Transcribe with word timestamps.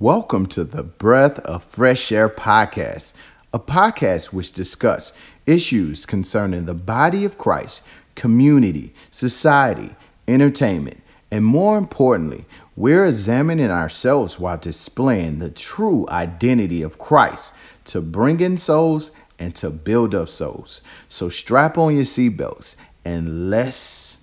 Welcome 0.00 0.46
to 0.50 0.62
the 0.62 0.84
Breath 0.84 1.40
of 1.40 1.64
Fresh 1.64 2.12
Air 2.12 2.28
podcast, 2.28 3.14
a 3.52 3.58
podcast 3.58 4.32
which 4.32 4.52
discusses 4.52 5.12
issues 5.44 6.06
concerning 6.06 6.66
the 6.66 6.74
body 6.74 7.24
of 7.24 7.36
Christ, 7.36 7.82
community, 8.14 8.94
society, 9.10 9.96
entertainment, 10.28 11.02
and 11.32 11.44
more 11.44 11.76
importantly, 11.76 12.44
we're 12.76 13.06
examining 13.06 13.72
ourselves 13.72 14.38
while 14.38 14.56
displaying 14.56 15.40
the 15.40 15.50
true 15.50 16.06
identity 16.10 16.80
of 16.80 17.00
Christ 17.00 17.52
to 17.86 18.00
bring 18.00 18.38
in 18.38 18.56
souls 18.56 19.10
and 19.36 19.52
to 19.56 19.68
build 19.68 20.14
up 20.14 20.28
souls. 20.28 20.80
So 21.08 21.28
strap 21.28 21.76
on 21.76 21.96
your 21.96 22.04
seatbelts 22.04 22.76
and 23.04 23.50
let's 23.50 24.16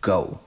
go. 0.00 0.38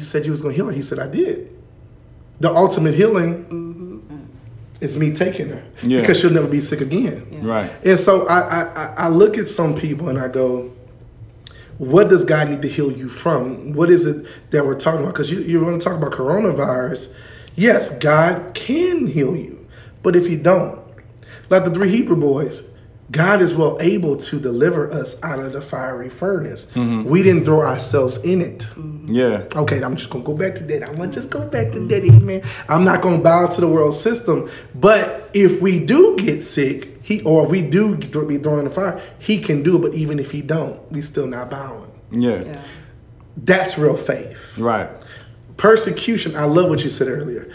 You 0.00 0.06
said 0.06 0.24
you 0.24 0.30
was 0.30 0.40
gonna 0.40 0.54
heal 0.54 0.66
her. 0.66 0.72
He 0.72 0.80
said, 0.82 0.98
I 0.98 1.06
did. 1.08 1.54
The 2.40 2.50
ultimate 2.50 2.94
healing 2.94 3.44
mm-hmm. 3.44 4.16
is 4.80 4.98
me 4.98 5.12
taking 5.12 5.50
her 5.50 5.62
Yeah. 5.82 6.00
because 6.00 6.18
she'll 6.18 6.30
never 6.30 6.46
be 6.46 6.62
sick 6.62 6.80
again. 6.80 7.42
Right. 7.42 7.70
And 7.84 7.98
so 7.98 8.26
I, 8.26 8.40
I, 8.40 8.62
I- 8.62 8.94
I 9.04 9.08
look 9.08 9.36
at 9.36 9.46
some 9.46 9.76
people 9.76 10.08
and 10.08 10.18
I 10.18 10.28
go, 10.28 10.72
what 11.76 12.08
does 12.08 12.24
God 12.24 12.48
need 12.48 12.62
to 12.62 12.68
heal 12.68 12.90
you 12.90 13.08
from? 13.08 13.72
What 13.72 13.90
is 13.90 14.06
it 14.06 14.26
that 14.50 14.66
we're 14.66 14.74
talking 14.74 15.00
about? 15.00 15.12
Because 15.12 15.30
you, 15.30 15.40
you 15.40 15.62
want 15.62 15.80
to 15.80 15.88
talk 15.88 15.96
about 15.96 16.12
coronavirus. 16.12 17.14
Yes, 17.56 17.90
God 17.98 18.54
can 18.54 19.06
heal 19.06 19.36
you. 19.36 19.66
But 20.02 20.16
if 20.16 20.28
you 20.28 20.38
don't, 20.38 20.78
like 21.50 21.64
the 21.64 21.70
three 21.70 21.90
Hebrew 21.90 22.16
boys, 22.16 22.70
God 23.10 23.42
is 23.42 23.54
well 23.54 23.76
able 23.80 24.16
to 24.16 24.38
deliver 24.38 24.90
us 24.92 25.20
out 25.22 25.40
of 25.40 25.52
the 25.52 25.60
fiery 25.60 26.10
furnace. 26.10 26.66
Mm-hmm. 26.66 27.08
We 27.08 27.22
didn't 27.22 27.44
throw 27.44 27.62
ourselves 27.62 28.18
in 28.18 28.40
it. 28.40 28.58
Mm-hmm. 28.60 29.12
Yeah. 29.12 29.46
Okay, 29.56 29.82
I'm 29.82 29.96
just 29.96 30.10
gonna 30.10 30.22
go 30.22 30.34
back 30.34 30.54
to 30.56 30.64
that. 30.64 30.88
I'm 30.88 30.96
gonna 30.96 31.10
just 31.10 31.30
go 31.30 31.44
back 31.46 31.72
to 31.72 31.80
that, 31.80 32.04
amen. 32.04 32.42
I'm 32.68 32.84
not 32.84 33.02
gonna 33.02 33.18
bow 33.18 33.48
to 33.48 33.60
the 33.60 33.68
world 33.68 33.94
system. 33.94 34.48
But 34.74 35.30
if 35.34 35.60
we 35.60 35.84
do 35.84 36.16
get 36.16 36.42
sick, 36.42 37.02
he 37.02 37.22
or 37.22 37.44
if 37.44 37.50
we 37.50 37.62
do 37.62 37.96
be 37.96 38.38
thrown 38.38 38.60
in 38.60 38.66
the 38.66 38.70
fire, 38.70 39.02
he 39.18 39.40
can 39.40 39.62
do 39.64 39.76
it. 39.76 39.80
But 39.80 39.94
even 39.94 40.20
if 40.20 40.30
he 40.30 40.42
don't, 40.42 40.80
we 40.92 41.02
still 41.02 41.26
not 41.26 41.50
bowing. 41.50 41.90
Yeah. 42.12 42.54
That's 43.36 43.76
real 43.76 43.96
faith. 43.96 44.56
Right. 44.56 44.88
Persecution. 45.56 46.36
I 46.36 46.44
love 46.44 46.70
what 46.70 46.84
you 46.84 46.90
said 46.90 47.08
earlier. 47.08 47.50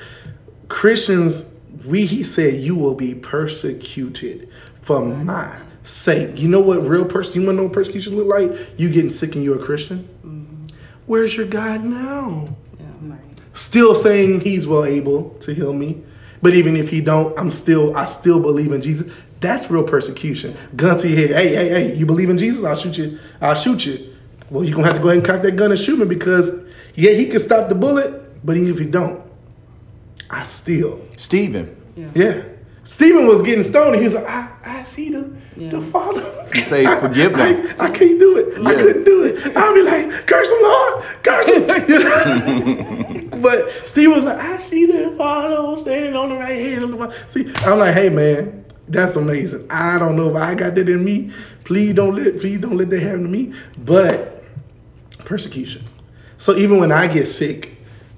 Christians, 0.67 1.53
we 1.85 2.05
he 2.05 2.23
said 2.23 2.55
you 2.55 2.75
will 2.75 2.95
be 2.95 3.15
persecuted 3.15 4.49
for 4.85 5.03
my 5.03 5.59
sake. 5.83 6.39
You 6.39 6.47
know 6.47 6.61
what 6.61 6.87
real 6.87 7.05
person? 7.05 7.41
You 7.41 7.41
want 7.41 7.55
to 7.55 7.57
know 7.57 7.63
what 7.63 7.73
persecution 7.73 8.15
look 8.15 8.27
like? 8.27 8.79
You 8.79 8.89
getting 8.89 9.09
sick 9.09 9.35
and 9.35 9.43
you're 9.43 9.59
a 9.59 9.63
Christian. 9.63 10.07
Mm-hmm. 10.25 10.77
Where's 11.05 11.35
your 11.35 11.47
God 11.47 11.83
now? 11.83 12.55
still 13.55 13.95
saying 13.95 14.41
he's 14.41 14.67
well 14.67 14.83
able 14.83 15.29
to 15.39 15.53
heal 15.53 15.71
me 15.71 16.01
but 16.41 16.53
even 16.53 16.75
if 16.75 16.89
he 16.89 16.99
don't 16.99 17.37
i'm 17.39 17.49
still 17.49 17.95
i 17.95 18.05
still 18.05 18.39
believe 18.39 18.71
in 18.73 18.81
jesus 18.81 19.11
that's 19.39 19.71
real 19.71 19.83
persecution 19.83 20.55
gun 20.75 20.97
to 20.97 21.07
your 21.07 21.29
head 21.29 21.29
hey 21.29 21.55
hey 21.55 21.69
hey 21.69 21.95
you 21.95 22.05
believe 22.05 22.29
in 22.29 22.37
jesus 22.37 22.65
i'll 22.65 22.75
shoot 22.75 22.97
you 22.97 23.17
i'll 23.39 23.55
shoot 23.55 23.85
you 23.85 24.13
well 24.49 24.61
you're 24.63 24.75
gonna 24.75 24.87
have 24.87 24.97
to 24.97 25.01
go 25.01 25.07
ahead 25.07 25.17
and 25.19 25.25
cock 25.25 25.41
that 25.41 25.53
gun 25.55 25.71
and 25.71 25.79
shoot 25.79 25.97
me 25.97 26.05
because 26.05 26.51
yeah 26.95 27.11
he 27.11 27.27
can 27.27 27.39
stop 27.39 27.69
the 27.69 27.75
bullet 27.75 28.45
but 28.45 28.57
even 28.57 28.69
if 28.69 28.77
he 28.77 28.85
don't 28.85 29.23
i 30.29 30.43
still 30.43 31.01
Stephen. 31.15 31.73
yeah 32.13 32.43
Stephen 32.85 33.27
was 33.27 33.41
getting 33.41 33.63
stoned 33.63 33.95
and 33.95 33.97
he 33.97 34.03
was 34.05 34.13
like, 34.13 34.27
I, 34.27 34.49
I 34.63 34.83
see 34.83 35.09
the, 35.09 35.29
the 35.57 35.81
Father. 35.81 36.23
You 36.53 36.61
say, 36.61 36.85
I- 36.85 36.99
"Forgive 36.99 37.33
them." 37.35 37.75
I, 37.79 37.85
I 37.85 37.89
can't 37.89 38.19
do 38.19 38.37
it. 38.37 38.65
I 38.65 38.75
couldn't 38.75 39.03
do 39.03 39.23
it. 39.25 39.57
I'll 39.57 39.73
be 39.73 39.81
like, 39.81 40.27
curse 40.27 40.49
him, 40.49 40.57
Lord. 40.61 41.03
Curse 41.23 41.47
him. 41.47 43.25
You 43.25 43.29
but 43.41 43.69
Stephen 43.85 44.13
was 44.15 44.23
like, 44.23 44.37
I 44.39 44.61
see 44.63 44.85
the 44.85 45.13
Father 45.17 45.81
standing 45.81 46.15
on 46.15 46.29
the 46.29 46.35
right 46.35 46.55
hand 46.55 46.83
of 46.85 46.91
the 46.91 46.97
Father. 46.97 47.15
See, 47.27 47.51
I'm 47.57 47.79
like, 47.79 47.93
hey 47.93 48.09
man, 48.09 48.65
that's 48.87 49.15
amazing. 49.15 49.67
I 49.69 49.97
don't 49.99 50.15
know 50.15 50.29
if 50.29 50.35
I 50.35 50.55
got 50.55 50.75
that 50.75 50.87
in 50.87 51.03
me. 51.03 51.31
Please 51.63 51.93
don't 51.93 52.15
let 52.15 52.39
please 52.39 52.59
don't 52.61 52.77
let 52.77 52.89
that 52.91 53.01
happen 53.01 53.23
to 53.23 53.29
me. 53.29 53.53
But 53.79 54.43
persecution. 55.19 55.83
So 56.37 56.55
even 56.55 56.79
when 56.79 56.91
I 56.91 57.07
get 57.07 57.27
sick, 57.27 57.74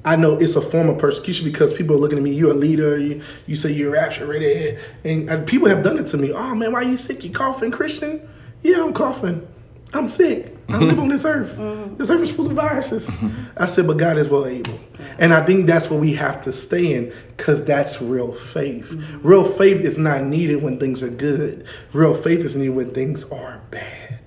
I 0.07 0.15
know 0.15 0.37
it's 0.37 0.55
a 0.55 0.61
form 0.61 0.87
of 0.87 0.97
persecution 0.97 1.43
because 1.43 1.73
people 1.73 1.93
are 1.97 1.99
looking 1.99 2.17
at 2.17 2.23
me. 2.23 2.31
You're 2.31 2.51
a 2.51 2.53
leader. 2.53 2.97
You, 2.97 3.21
you 3.45 3.57
say 3.57 3.73
you're 3.73 3.91
rapture 3.91 4.25
ready, 4.25 4.77
and, 5.03 5.29
and 5.29 5.45
people 5.45 5.67
have 5.67 5.83
done 5.83 5.99
it 5.99 6.07
to 6.07 6.17
me. 6.17 6.31
Oh 6.31 6.55
man, 6.55 6.71
why 6.71 6.79
are 6.79 6.83
you 6.83 6.95
sick? 6.95 7.25
You 7.25 7.31
coughing, 7.31 7.71
Christian? 7.71 8.27
Yeah, 8.63 8.85
I'm 8.85 8.93
coughing. 8.93 9.45
I'm 9.93 10.07
sick. 10.07 10.55
I 10.69 10.77
live 10.77 10.99
on 10.99 11.09
this 11.09 11.25
earth. 11.25 11.57
Mm-hmm. 11.57 11.95
This 11.95 12.09
earth 12.09 12.21
is 12.21 12.31
full 12.31 12.45
of 12.47 12.53
viruses. 12.53 13.07
Mm-hmm. 13.07 13.57
I 13.57 13.65
said, 13.65 13.87
but 13.87 13.97
God 13.97 14.17
is 14.17 14.29
well 14.29 14.45
able, 14.45 14.79
and 15.19 15.33
I 15.33 15.45
think 15.45 15.67
that's 15.67 15.89
what 15.89 15.99
we 15.99 16.13
have 16.13 16.39
to 16.41 16.53
stay 16.53 16.93
in 16.93 17.13
because 17.35 17.63
that's 17.65 18.01
real 18.01 18.33
faith. 18.33 18.89
Mm-hmm. 18.89 19.27
Real 19.27 19.43
faith 19.43 19.81
is 19.81 19.97
not 19.97 20.23
needed 20.23 20.63
when 20.63 20.79
things 20.79 21.03
are 21.03 21.09
good. 21.09 21.65
Real 21.91 22.15
faith 22.15 22.39
is 22.39 22.55
needed 22.55 22.75
when 22.75 22.93
things 22.93 23.25
are 23.29 23.61
bad. 23.71 24.19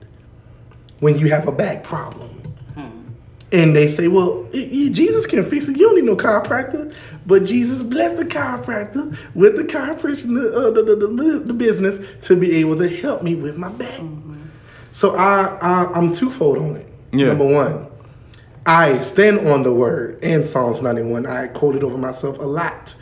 When 0.99 1.19
you 1.19 1.31
have 1.31 1.49
a 1.49 1.53
back 1.53 1.83
problem 1.85 2.40
and 3.53 3.75
they 3.75 3.89
say, 3.89 4.09
well, 4.09 4.45
y- 4.53 4.69
y- 4.73 4.89
Jesus 4.93 5.27
can 5.27 5.45
fix 5.45 5.69
it. 5.69 5.77
You 5.77 5.87
don't 5.87 5.97
need 5.97 6.05
no 6.05 6.17
chiropractor. 6.17 6.95
But 7.27 7.45
Jesus 7.45 7.83
blessed 7.83 8.17
the 8.17 8.25
chiropractor 8.25 9.17
with 9.35 9.57
the 9.57 9.65
chiropractor, 9.65 10.55
uh, 10.55 10.71
the, 10.71 10.83
the, 10.83 10.97
the, 11.07 11.39
the 11.47 11.55
business 11.55 11.99
to 12.27 12.37
be 12.37 12.57
able 12.57 12.77
to 12.77 12.89
help 12.89 13.23
me 13.23 13.35
with 13.35 13.57
my 13.57 13.69
back. 13.69 14.01
So 14.93 15.17
I, 15.17 15.59
I, 15.61 15.93
I'm 15.95 16.13
twofold 16.13 16.59
on 16.59 16.77
it. 16.77 16.89
Yeah. 17.13 17.27
Number 17.29 17.47
one, 17.47 17.87
I 18.67 19.01
stand 19.01 19.47
on 19.49 19.63
the 19.63 19.73
word 19.73 20.23
in 20.23 20.45
Psalms 20.45 20.83
91. 20.83 21.27
I 21.27 21.49
quote 21.49 21.77
it 21.77 21.83
over 21.83 21.99
myself 21.99 22.39
a 22.39 22.43
lot. 22.43 22.95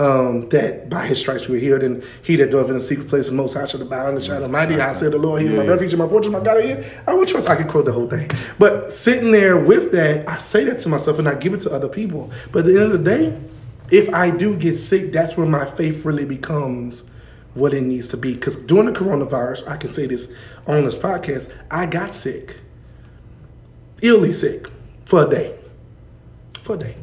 Um, 0.00 0.48
that 0.50 0.88
by 0.88 1.08
his 1.08 1.18
stripes 1.18 1.48
we 1.48 1.54
were 1.54 1.60
healed, 1.60 1.82
and 1.82 2.04
he 2.22 2.36
that 2.36 2.50
dwelleth 2.50 2.68
in 2.68 2.74
the 2.74 2.80
secret 2.80 3.08
place 3.08 3.26
of 3.26 3.32
the 3.32 3.36
most 3.36 3.54
high 3.54 3.66
shall 3.66 3.82
abide 3.82 4.10
in 4.10 4.14
the 4.14 4.22
shadow 4.22 4.44
of 4.44 4.50
mighty. 4.52 4.80
I 4.80 4.92
said, 4.92 5.10
The 5.10 5.18
Lord, 5.18 5.42
He 5.42 5.48
is 5.48 5.54
my 5.54 5.66
refuge 5.66 5.92
and 5.92 5.98
my 5.98 6.08
fortress, 6.08 6.32
my 6.32 6.38
God. 6.38 6.62
Him 6.62 6.84
I 7.06 7.14
will 7.14 7.26
trust. 7.26 7.48
I 7.48 7.56
can 7.56 7.66
quote 7.68 7.84
the 7.84 7.92
whole 7.92 8.08
thing. 8.08 8.30
But 8.60 8.92
sitting 8.92 9.32
there 9.32 9.58
with 9.58 9.90
that, 9.92 10.28
I 10.28 10.38
say 10.38 10.64
that 10.66 10.78
to 10.80 10.88
myself 10.88 11.18
and 11.18 11.28
I 11.28 11.34
give 11.34 11.52
it 11.52 11.60
to 11.62 11.72
other 11.72 11.88
people. 11.88 12.30
But 12.52 12.60
at 12.60 12.66
the 12.66 12.80
end 12.80 12.92
of 12.92 13.04
the 13.04 13.10
day, 13.10 13.40
if 13.90 14.08
I 14.14 14.30
do 14.30 14.56
get 14.56 14.76
sick, 14.76 15.10
that's 15.10 15.36
when 15.36 15.50
my 15.50 15.66
faith 15.66 16.04
really 16.04 16.24
becomes 16.24 17.02
what 17.54 17.74
it 17.74 17.82
needs 17.82 18.08
to 18.08 18.16
be. 18.16 18.34
Because 18.34 18.56
during 18.56 18.86
the 18.86 18.92
coronavirus, 18.92 19.66
I 19.66 19.76
can 19.78 19.90
say 19.90 20.06
this 20.06 20.32
on 20.66 20.84
this 20.84 20.96
podcast, 20.96 21.52
I 21.70 21.86
got 21.86 22.14
sick 22.14 22.58
illy 24.02 24.32
sick 24.32 24.68
for 25.04 25.26
a 25.26 25.28
day. 25.28 25.58
For 26.62 26.74
a 26.74 26.78
day. 26.78 26.94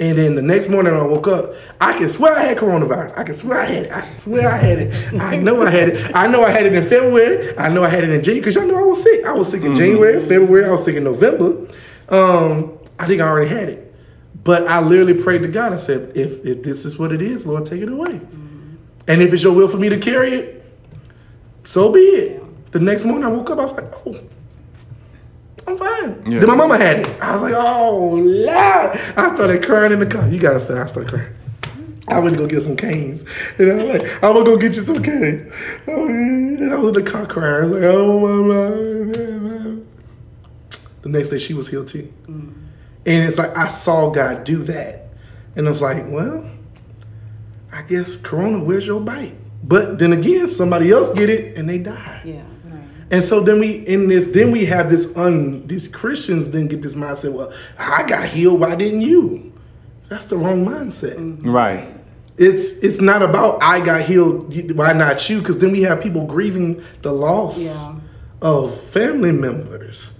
And 0.00 0.16
then 0.16 0.36
the 0.36 0.42
next 0.42 0.68
morning 0.68 0.94
I 0.94 1.02
woke 1.02 1.26
up, 1.26 1.54
I 1.80 1.98
can 1.98 2.08
swear 2.08 2.38
I 2.38 2.44
had 2.44 2.58
coronavirus. 2.58 3.18
I 3.18 3.24
can 3.24 3.34
swear 3.34 3.60
I 3.60 3.64
had 3.64 3.86
it. 3.86 3.92
I 3.92 4.02
swear 4.02 4.48
I 4.48 4.56
had 4.56 4.78
it. 4.78 5.20
I 5.20 5.36
know 5.36 5.62
I 5.62 5.70
had 5.70 5.88
it. 5.88 6.14
I 6.14 6.28
know 6.28 6.44
I 6.44 6.50
had 6.50 6.66
it 6.66 6.72
in 6.72 6.88
February. 6.88 7.58
I 7.58 7.68
know 7.68 7.82
I 7.82 7.88
had 7.88 8.04
it 8.04 8.10
in 8.10 8.22
January 8.22 8.40
because 8.40 8.54
y'all 8.54 8.66
know 8.66 8.78
I 8.78 8.86
was 8.86 9.02
sick. 9.02 9.24
I 9.24 9.32
was 9.32 9.50
sick 9.50 9.62
in 9.62 9.74
January, 9.74 10.20
February. 10.20 10.66
I 10.66 10.70
was 10.70 10.84
sick 10.84 10.94
in 10.94 11.02
November. 11.02 11.66
Um, 12.10 12.78
I 12.98 13.06
think 13.06 13.20
I 13.20 13.26
already 13.26 13.50
had 13.50 13.68
it. 13.68 13.94
But 14.44 14.68
I 14.68 14.80
literally 14.80 15.14
prayed 15.14 15.42
to 15.42 15.48
God. 15.48 15.72
I 15.72 15.78
said, 15.78 16.16
if, 16.16 16.44
if 16.44 16.62
this 16.62 16.84
is 16.84 16.96
what 16.96 17.12
it 17.12 17.20
is, 17.20 17.44
Lord, 17.44 17.66
take 17.66 17.82
it 17.82 17.88
away. 17.88 18.20
And 19.08 19.20
if 19.20 19.32
it's 19.32 19.42
your 19.42 19.52
will 19.52 19.68
for 19.68 19.78
me 19.78 19.88
to 19.88 19.98
carry 19.98 20.34
it, 20.34 20.64
so 21.64 21.90
be 21.92 22.00
it. 22.00 22.72
The 22.72 22.78
next 22.78 23.04
morning 23.04 23.24
I 23.24 23.28
woke 23.28 23.50
up, 23.50 23.58
I 23.58 23.64
was 23.64 23.72
like, 23.72 24.06
oh, 24.06 24.20
I'm 25.68 25.76
fine. 25.76 26.32
Yeah. 26.32 26.38
Then 26.40 26.48
my 26.48 26.54
mama 26.54 26.78
had 26.78 27.00
it. 27.00 27.20
I 27.20 27.34
was 27.34 27.42
like, 27.42 27.52
oh, 27.54 28.14
Lord. 28.14 28.48
I 28.48 29.34
started 29.34 29.62
crying 29.62 29.92
in 29.92 30.00
the 30.00 30.06
car. 30.06 30.26
You 30.26 30.38
gotta 30.40 30.60
say, 30.60 30.78
I 30.78 30.86
started 30.86 31.12
crying. 31.12 31.34
I 32.08 32.20
went 32.20 32.36
to 32.36 32.42
go 32.42 32.46
get 32.46 32.62
some 32.62 32.74
canes. 32.74 33.22
And 33.58 33.70
I 33.70 33.74
was 33.74 33.84
like, 33.84 34.24
I'm 34.24 34.32
gonna 34.32 34.44
go 34.46 34.56
get 34.56 34.74
you 34.76 34.82
some 34.82 35.02
canes. 35.02 35.52
Oh, 35.86 36.08
and 36.08 36.72
I 36.72 36.76
was 36.78 36.96
in 36.96 37.04
the 37.04 37.10
car 37.10 37.26
crying. 37.26 37.54
I 37.54 37.66
was 37.66 37.72
like, 37.72 37.82
oh, 37.82 38.18
my 38.44 39.12
God. 39.12 39.86
The 41.02 41.08
next 41.10 41.28
day 41.28 41.38
she 41.38 41.52
was 41.52 41.68
healed 41.68 41.88
too. 41.88 42.10
Mm. 42.26 42.54
And 43.04 43.24
it's 43.24 43.36
like, 43.36 43.54
I 43.56 43.68
saw 43.68 44.10
God 44.10 44.44
do 44.44 44.62
that. 44.64 45.08
And 45.54 45.66
I 45.66 45.70
was 45.70 45.82
like, 45.82 46.04
well, 46.08 46.50
I 47.70 47.82
guess 47.82 48.16
Corona, 48.16 48.58
where's 48.58 48.86
your 48.86 49.00
bite? 49.00 49.36
But 49.62 49.98
then 49.98 50.14
again, 50.14 50.48
somebody 50.48 50.90
else 50.90 51.12
get 51.12 51.28
it 51.28 51.58
and 51.58 51.68
they 51.68 51.78
die. 51.78 52.22
Yeah. 52.24 52.44
And 53.10 53.24
so 53.24 53.40
then 53.40 53.58
we 53.60 53.72
in 53.72 54.08
this, 54.08 54.26
then 54.26 54.50
we 54.50 54.64
mm. 54.64 54.68
have 54.68 54.90
this 54.90 55.16
un 55.16 55.66
these 55.66 55.88
Christians 55.88 56.50
then 56.50 56.68
get 56.68 56.82
this 56.82 56.94
mindset, 56.94 57.32
well, 57.32 57.52
I 57.78 58.02
got 58.02 58.28
healed, 58.28 58.60
why 58.60 58.74
didn't 58.74 59.00
you? 59.00 59.52
That's 60.08 60.26
the 60.26 60.36
wrong 60.36 60.64
mindset. 60.64 61.16
Mm-hmm. 61.16 61.50
Right. 61.50 61.88
It's 62.36 62.70
it's 62.82 63.00
not 63.00 63.22
about 63.22 63.62
I 63.62 63.84
got 63.84 64.02
healed, 64.02 64.76
why 64.76 64.92
not 64.92 65.28
you? 65.28 65.38
Because 65.40 65.58
then 65.58 65.72
we 65.72 65.82
have 65.82 66.02
people 66.02 66.26
grieving 66.26 66.82
the 67.02 67.12
loss 67.12 67.60
Yeah. 67.60 67.96
of 68.42 68.78
family 68.78 69.32
members. 69.32 70.12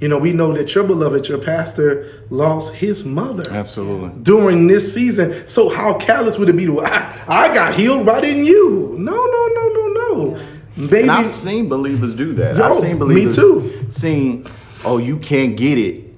You 0.00 0.08
know, 0.08 0.18
we 0.18 0.32
know 0.32 0.52
that 0.52 0.74
your 0.74 0.82
beloved, 0.82 1.28
your 1.28 1.38
pastor, 1.38 2.24
lost 2.28 2.74
his 2.74 3.04
mother 3.04 3.44
Absolutely. 3.48 4.10
during 4.20 4.66
this 4.66 4.92
season. 4.92 5.46
So 5.46 5.68
how 5.68 5.96
callous 5.96 6.40
would 6.40 6.48
it 6.48 6.56
be 6.56 6.66
to 6.66 6.80
I, 6.80 7.22
I 7.28 7.54
got 7.54 7.78
healed, 7.78 8.04
why 8.04 8.20
didn't 8.20 8.46
you? 8.46 8.96
No, 8.98 9.12
no, 9.12 9.48
no, 9.54 9.68
no, 9.68 9.86
no. 9.86 10.42
Maybe 10.76 11.00
And 11.02 11.10
I've 11.10 11.26
seen 11.28 11.68
believers 11.68 12.14
do 12.14 12.32
that. 12.34 12.56
Yo, 12.56 12.62
I've 12.64 12.78
seen 12.80 12.92
me 12.94 12.98
believers 12.98 13.36
too. 13.36 13.86
Saying, 13.90 14.46
"Oh, 14.84 14.98
you 14.98 15.18
can't 15.18 15.56
get 15.56 15.78
it 15.78 16.14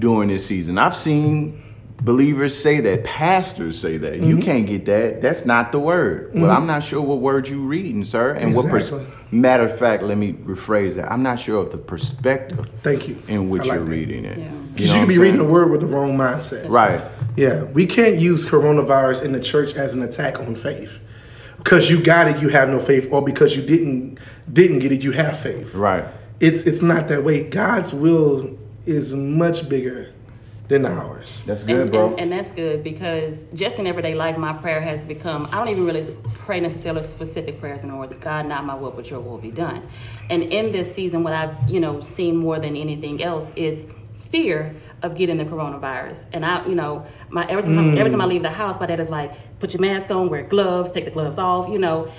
during 0.00 0.28
this 0.28 0.44
season." 0.46 0.76
I've 0.78 0.96
seen 0.96 1.62
believers 2.02 2.56
say 2.56 2.80
that. 2.80 3.04
Pastors 3.04 3.78
say 3.78 3.96
that 3.98 4.14
Mm-hmm. 4.14 4.28
you 4.30 4.38
can't 4.38 4.66
get 4.66 4.84
that. 4.86 5.20
That's 5.22 5.44
not 5.46 5.72
the 5.72 5.78
word. 5.78 6.32
Well, 6.34 6.50
I'm 6.50 6.66
not 6.66 6.82
sure 6.82 7.00
what 7.00 7.18
word 7.20 7.48
you're 7.48 7.58
reading, 7.60 8.02
sir, 8.04 8.32
and 8.32 8.54
what. 8.54 8.68
Pers- 8.68 8.92
matter 9.32 9.64
of 9.64 9.76
fact, 9.76 10.02
let 10.04 10.16
me 10.18 10.32
rephrase 10.32 10.94
that. 10.94 11.10
I'm 11.10 11.22
not 11.22 11.38
sure 11.40 11.60
of 11.62 11.70
the 11.72 11.78
perspective 11.78 12.68
Thank 12.82 13.08
you. 13.08 13.20
in 13.28 13.48
which 13.50 13.62
like 13.62 13.72
you're 13.76 13.84
that. 13.84 13.90
reading 13.90 14.24
it. 14.24 14.38
Yeah. 14.38 14.50
Because 14.74 14.94
you, 14.94 15.00
know 15.00 15.00
could 15.00 15.08
be 15.08 15.14
what 15.14 15.14
I'm 15.14 15.20
reading 15.22 15.38
the 15.38 15.52
word 15.52 15.70
with 15.70 15.80
the 15.80 15.86
wrong 15.86 16.16
mindset. 16.16 16.68
Right. 16.68 17.00
Yeah, 17.36 17.64
we 17.64 17.86
can't 17.86 18.18
use 18.18 18.44
coronavirus 18.46 19.24
in 19.24 19.32
the 19.32 19.40
church 19.40 19.74
as 19.74 19.94
an 19.94 20.02
attack 20.02 20.38
on 20.38 20.54
faith. 20.54 20.98
Because 21.66 21.90
you 21.90 22.00
got 22.00 22.28
it, 22.28 22.40
you 22.40 22.48
have 22.50 22.68
no 22.68 22.78
faith, 22.78 23.08
or 23.10 23.24
because 23.24 23.56
you 23.56 23.62
didn't 23.62 24.20
didn't 24.52 24.78
get 24.78 24.92
it, 24.92 25.02
you 25.02 25.10
have 25.10 25.40
faith. 25.40 25.74
Right. 25.74 26.04
It's 26.38 26.62
it's 26.62 26.80
not 26.80 27.08
that 27.08 27.24
way. 27.24 27.42
God's 27.42 27.92
will 27.92 28.56
is 28.86 29.12
much 29.12 29.68
bigger 29.68 30.12
than 30.68 30.86
ours. 30.86 31.42
That's 31.44 31.64
good, 31.64 31.80
and, 31.80 31.90
bro. 31.90 32.10
And, 32.10 32.20
and 32.20 32.32
that's 32.32 32.52
good 32.52 32.84
because 32.84 33.44
just 33.52 33.80
in 33.80 33.88
everyday 33.88 34.14
life, 34.14 34.38
my 34.38 34.52
prayer 34.52 34.80
has 34.80 35.04
become 35.04 35.46
I 35.46 35.58
don't 35.58 35.68
even 35.70 35.84
really 35.84 36.16
pray 36.34 36.60
necessarily 36.60 37.02
specific 37.02 37.58
prayers 37.58 37.82
in 37.82 37.90
other 37.90 37.98
words, 37.98 38.14
God, 38.14 38.46
not 38.46 38.64
my 38.64 38.76
will, 38.76 38.92
but 38.92 39.10
your 39.10 39.18
will 39.18 39.38
be 39.38 39.50
done. 39.50 39.82
And 40.30 40.44
in 40.44 40.70
this 40.70 40.94
season, 40.94 41.24
what 41.24 41.32
I've 41.32 41.68
you 41.68 41.80
know 41.80 42.00
seen 42.00 42.36
more 42.36 42.60
than 42.60 42.76
anything 42.76 43.24
else 43.24 43.50
is 43.56 43.86
fear 44.36 44.74
of 45.02 45.16
getting 45.16 45.38
the 45.38 45.44
coronavirus. 45.44 46.26
And 46.32 46.44
I, 46.44 46.66
you 46.66 46.74
know, 46.74 47.04
my 47.30 47.46
every 47.46 47.62
time, 47.62 47.96
every 47.96 48.10
mm. 48.10 48.10
time 48.10 48.20
I 48.20 48.26
leave 48.26 48.42
the 48.42 48.50
house, 48.50 48.78
my 48.78 48.86
dad 48.86 49.00
is 49.00 49.08
like, 49.08 49.32
put 49.58 49.72
your 49.72 49.80
mask 49.80 50.10
on, 50.10 50.28
wear 50.28 50.42
gloves, 50.42 50.90
take 50.90 51.04
the 51.06 51.10
gloves 51.10 51.38
off, 51.38 51.68
you 51.68 51.78
know. 51.78 52.12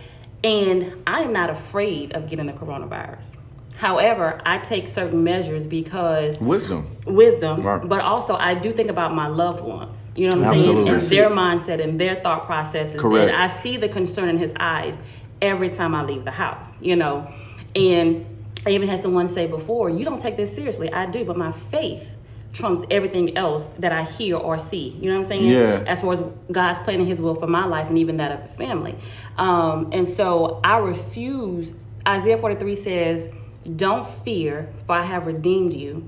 And 0.43 1.03
I 1.05 1.21
am 1.21 1.33
not 1.33 1.49
afraid 1.49 2.13
of 2.15 2.29
getting 2.29 2.47
the 2.47 2.53
coronavirus. 2.53 3.37
However, 3.75 4.41
I 4.43 4.57
take 4.57 4.87
certain 4.87 5.23
measures 5.23 5.67
because 5.67 6.41
Wisdom. 6.41 6.87
wisdom, 7.05 7.61
Right. 7.61 7.87
but 7.87 8.01
also 8.01 8.35
I 8.35 8.55
do 8.55 8.73
think 8.73 8.89
about 8.89 9.13
my 9.13 9.27
loved 9.27 9.61
ones. 9.63 9.99
You 10.15 10.29
know 10.29 10.37
what 10.39 10.47
I'm 10.47 10.53
Absolutely. 10.55 10.85
saying? 10.85 10.95
And 10.95 11.03
their 11.03 11.29
mindset 11.29 11.83
and 11.83 11.99
their 11.99 12.15
thought 12.15 12.47
processes. 12.47 12.99
Correct. 12.99 13.29
And 13.29 13.37
I 13.37 13.45
see 13.45 13.77
the 13.77 13.87
concern 13.87 14.29
in 14.29 14.37
his 14.37 14.53
eyes 14.59 14.99
every 15.43 15.69
time 15.69 15.93
I 15.93 16.03
leave 16.03 16.25
the 16.25 16.31
house, 16.31 16.75
you 16.81 16.95
know. 16.95 17.31
And 17.75 18.25
I 18.67 18.71
even 18.71 18.89
had 18.89 19.01
someone 19.01 19.29
say 19.29 19.47
before, 19.47 19.89
you 19.89 20.03
don't 20.03 20.19
take 20.19 20.35
this 20.35 20.53
seriously. 20.53 20.91
I 20.91 21.05
do, 21.05 21.23
but 21.23 21.37
my 21.37 21.53
faith 21.53 22.17
trumps 22.51 22.85
everything 22.91 23.37
else 23.37 23.63
that 23.79 23.93
I 23.93 24.03
hear 24.03 24.35
or 24.35 24.57
see. 24.57 24.89
You 24.89 25.09
know 25.09 25.17
what 25.17 25.25
I'm 25.25 25.29
saying? 25.29 25.45
Yeah. 25.45 25.83
As 25.87 26.01
far 26.01 26.13
as 26.13 26.21
God's 26.51 26.79
plan 26.79 26.99
and 26.99 27.07
his 27.07 27.21
will 27.21 27.35
for 27.35 27.47
my 27.47 27.65
life 27.65 27.87
and 27.87 27.97
even 27.97 28.17
that 28.17 28.31
of 28.31 28.41
the 28.41 28.57
family. 28.57 28.95
Um, 29.37 29.89
and 29.93 30.05
so 30.07 30.59
I 30.65 30.79
refuse, 30.79 31.73
Isaiah 32.05 32.37
43 32.37 32.75
says, 32.75 33.29
don't 33.75 34.05
fear, 34.05 34.73
for 34.85 34.93
I 34.95 35.03
have 35.03 35.27
redeemed 35.27 35.73
you. 35.73 36.05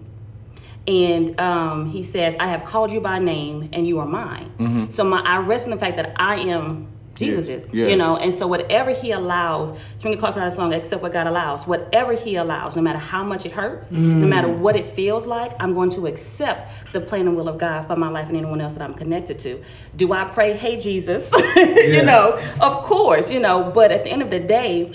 And 0.88 1.40
um, 1.40 1.86
he 1.90 2.04
says, 2.04 2.36
I 2.40 2.48
have 2.48 2.66
called 2.66 2.92
you 2.92 3.00
by 3.00 3.20
name 3.20 3.70
and 3.72 3.88
you 3.88 4.00
are 4.00 4.06
mine. 4.08 4.52
So 4.92 5.04
my, 5.06 5.22
I 5.22 5.38
rest 5.38 5.66
in 5.66 5.72
the 5.72 5.78
fact 5.78 5.96
that 5.98 6.14
I 6.18 6.38
am 6.38 6.88
Jesus's, 7.20 7.66
Mm-hmm. 7.66 7.78
Yeah. 7.78 7.88
you 7.88 7.96
know, 7.98 8.18
and 8.18 8.34
so 8.34 8.48
whatever 8.48 8.92
he 8.92 9.12
allows, 9.12 9.72
Twinkie 10.00 10.20
Clark 10.20 10.36
wrote 10.36 10.48
a 10.48 10.52
song, 10.52 10.74
except 10.74 11.02
what 11.02 11.12
God 11.14 11.28
allows, 11.28 11.68
whatever 11.68 12.14
he 12.14 12.36
allows, 12.38 12.76
no 12.76 12.82
matter 12.82 13.00
how 13.00 13.24
much 13.24 13.46
it 13.46 13.52
hurts, 13.52 13.92
no 13.92 14.28
matter 14.28 14.48
what 14.48 14.76
it 14.76 14.86
feels 14.86 15.26
like, 15.26 15.52
I'm 15.62 15.74
going 15.74 15.90
to 15.92 16.08
accept 16.08 16.72
the 16.94 17.02
plan 17.02 17.28
and 17.28 17.36
will 17.36 17.50
of 17.50 17.58
God 17.58 17.86
for 17.88 17.96
my 17.96 18.10
life 18.10 18.28
and 18.30 18.38
anyone 18.38 18.62
else 18.62 18.74
that 18.74 18.82
I'm 18.82 18.94
connected 18.94 19.38
to. 19.40 19.62
Do 19.96 20.14
I 20.14 20.24
pray, 20.26 20.54
hey, 20.54 20.78
Jesus? 20.78 21.32
you 21.56 22.04
know, 22.04 22.40
of 22.62 22.84
course, 22.84 23.32
you 23.32 23.40
know, 23.40 23.72
but 23.72 23.92
at 23.92 24.04
the 24.04 24.10
end 24.10 24.22
of 24.22 24.30
the 24.30 24.40
day, 24.40 24.92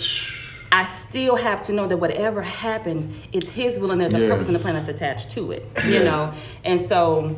I 0.73 0.85
still 0.87 1.37
have 1.37 1.63
to 1.63 1.73
know 1.73 1.87
that 1.87 1.99
whatever 1.99 2.43
happens, 2.43 3.07
it's 3.33 3.49
His 3.51 3.79
will 3.79 3.93
and 3.93 4.01
there's 4.01 4.15
a 4.15 4.27
purpose 4.29 4.49
and 4.49 4.57
a 4.57 4.61
plan 4.61 4.75
that's 4.75 4.89
attached 4.89 5.31
to 5.33 5.53
it, 5.53 5.65
you 5.87 6.03
know? 6.03 6.33
And 6.65 6.83
so 6.83 7.37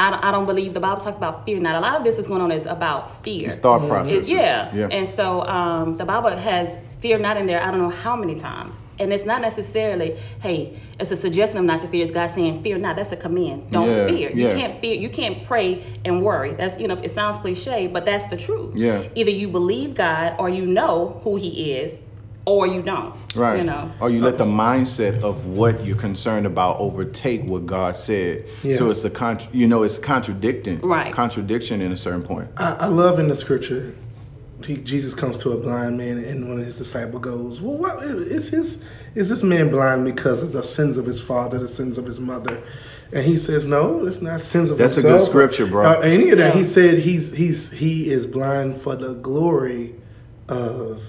I 0.00 0.10
don't, 0.10 0.24
I 0.24 0.30
don't 0.30 0.46
believe 0.46 0.72
the 0.74 0.80
Bible 0.80 1.00
talks 1.00 1.16
about 1.16 1.44
fear. 1.44 1.60
Not 1.60 1.74
a 1.76 1.80
lot 1.80 1.96
of 1.98 2.04
this 2.04 2.18
is 2.18 2.26
going 2.28 2.40
on 2.40 2.50
is 2.50 2.66
about 2.66 3.22
fear. 3.24 3.46
It's 3.48 3.56
thought 3.56 3.82
It- 3.84 3.88
processes. 3.88 4.30
yeah. 4.30 4.74
Yeah. 4.74 4.88
And 4.90 5.08
so 5.08 5.42
um, 5.46 5.94
the 5.94 6.04
Bible 6.04 6.30
has 6.30 6.74
fear 7.00 7.18
not 7.18 7.36
in 7.36 7.46
there, 7.46 7.62
I 7.62 7.70
don't 7.70 7.80
know 7.80 7.90
how 7.90 8.16
many 8.16 8.36
times. 8.36 8.74
And 8.98 9.12
it's 9.14 9.24
not 9.24 9.40
necessarily, 9.40 10.10
hey, 10.42 10.78
it's 10.98 11.10
a 11.10 11.16
suggestion 11.16 11.58
of 11.60 11.64
not 11.64 11.80
to 11.80 11.88
fear. 11.88 12.02
It's 12.04 12.12
God 12.12 12.30
saying 12.34 12.62
fear 12.62 12.76
not. 12.76 12.96
That's 12.96 13.12
a 13.12 13.16
command. 13.16 13.70
Don't 13.70 13.88
Yeah, 13.88 14.06
fear. 14.06 14.30
You 14.30 14.48
can't 14.48 14.78
fear. 14.82 14.94
You 14.94 15.08
can't 15.08 15.42
pray 15.46 15.82
and 16.04 16.22
worry. 16.22 16.52
That's 16.52 16.78
you 16.78 16.86
know. 16.86 16.98
It 17.02 17.10
sounds 17.10 17.38
cliche, 17.38 17.86
but 17.86 18.04
that's 18.04 18.26
the 18.26 18.36
truth. 18.36 18.76
Yeah. 18.76 19.04
Either 19.14 19.30
you 19.30 19.48
believe 19.48 19.94
God 19.94 20.36
or 20.38 20.50
you 20.50 20.66
know 20.66 21.18
who 21.24 21.36
He 21.36 21.72
is, 21.72 22.02
or 22.44 22.66
you 22.66 22.82
don't. 22.82 23.14
Right. 23.34 23.58
You 23.58 23.64
know. 23.64 23.92
Or 24.00 24.10
you 24.10 24.20
let 24.20 24.38
the 24.38 24.44
mindset 24.44 25.22
of 25.22 25.46
what 25.46 25.84
you're 25.84 25.96
concerned 25.96 26.46
about 26.46 26.78
overtake 26.80 27.44
what 27.44 27.66
God 27.66 27.96
said. 27.96 28.46
Yeah. 28.62 28.74
So 28.74 28.90
it's 28.90 29.04
a 29.04 29.10
con- 29.10 29.40
you 29.52 29.66
know 29.66 29.82
it's 29.82 29.98
contradicting. 29.98 30.80
Right. 30.80 31.12
Contradiction 31.12 31.80
in 31.80 31.92
a 31.92 31.96
certain 31.96 32.22
point. 32.22 32.48
I, 32.56 32.72
I 32.72 32.86
love 32.86 33.18
in 33.18 33.28
the 33.28 33.36
scripture, 33.36 33.94
he, 34.66 34.76
Jesus 34.76 35.14
comes 35.14 35.36
to 35.38 35.52
a 35.52 35.56
blind 35.56 35.96
man, 35.96 36.18
and 36.18 36.48
one 36.48 36.58
of 36.58 36.66
his 36.66 36.78
disciples 36.78 37.22
goes, 37.22 37.60
"Well, 37.60 37.76
what 37.76 38.02
is 38.02 38.48
his? 38.48 38.84
Is 39.14 39.28
this 39.28 39.42
man 39.42 39.70
blind 39.70 40.04
because 40.04 40.42
of 40.42 40.52
the 40.52 40.62
sins 40.62 40.96
of 40.96 41.06
his 41.06 41.20
father, 41.20 41.58
the 41.58 41.68
sins 41.68 41.98
of 41.98 42.06
his 42.06 42.20
mother?" 42.20 42.62
And 43.12 43.24
he 43.24 43.38
says, 43.38 43.66
"No, 43.66 44.06
it's 44.06 44.20
not 44.20 44.40
sins 44.40 44.70
of 44.70 44.78
his." 44.78 44.96
That's 44.96 45.04
a 45.04 45.08
good 45.08 45.24
scripture, 45.24 45.66
bro. 45.66 45.88
Uh, 45.88 45.94
or 45.94 46.02
any 46.04 46.30
of 46.30 46.38
that." 46.38 46.54
He 46.54 46.64
said, 46.64 46.98
"He's 46.98 47.32
he's 47.32 47.72
he 47.72 48.10
is 48.10 48.26
blind 48.26 48.76
for 48.76 48.96
the 48.96 49.14
glory 49.14 49.94
of 50.48 51.02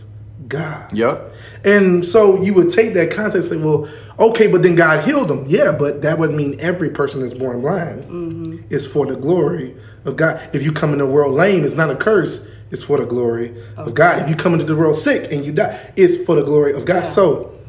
God." 0.52 0.96
Yep. 0.96 1.32
And 1.64 2.06
so 2.06 2.42
you 2.42 2.54
would 2.54 2.72
take 2.72 2.94
that 2.96 3.12
context 3.12 3.52
and 3.52 3.60
say, 3.60 3.66
well, 3.66 3.88
okay, 4.20 4.48
but 4.48 4.64
then 4.64 4.76
God 4.76 5.06
healed 5.06 5.28
them. 5.28 5.46
Yeah, 5.48 5.72
but 5.72 6.02
that 6.02 6.18
would 6.18 6.32
mean 6.32 6.60
every 6.60 6.90
person 6.90 7.22
that's 7.22 7.34
born 7.34 7.62
blind 7.62 8.04
mm-hmm. 8.06 8.74
is 8.74 8.88
for 8.88 9.06
the 9.06 9.16
glory 9.16 9.76
of 10.06 10.16
God. 10.16 10.42
If 10.54 10.64
you 10.64 10.72
come 10.72 10.92
in 10.94 11.00
the 11.00 11.06
world 11.06 11.34
lame, 11.34 11.64
it's 11.64 11.76
not 11.76 11.92
a 11.92 11.96
curse, 11.96 12.46
it's 12.72 12.84
for 12.84 12.98
the 12.98 13.06
glory 13.06 13.56
of 13.78 13.94
God. 13.94 14.24
If 14.24 14.30
you 14.30 14.36
come 14.36 14.54
into 14.54 14.66
the 14.66 14.76
world 14.76 14.96
sick 14.96 15.32
and 15.32 15.46
you 15.46 15.52
die, 15.52 15.94
it's 15.96 16.18
for 16.24 16.36
the 16.36 16.44
glory 16.44 16.74
of 16.74 16.86
God. 16.86 16.98
Yeah. 16.98 17.04
So 17.04 17.60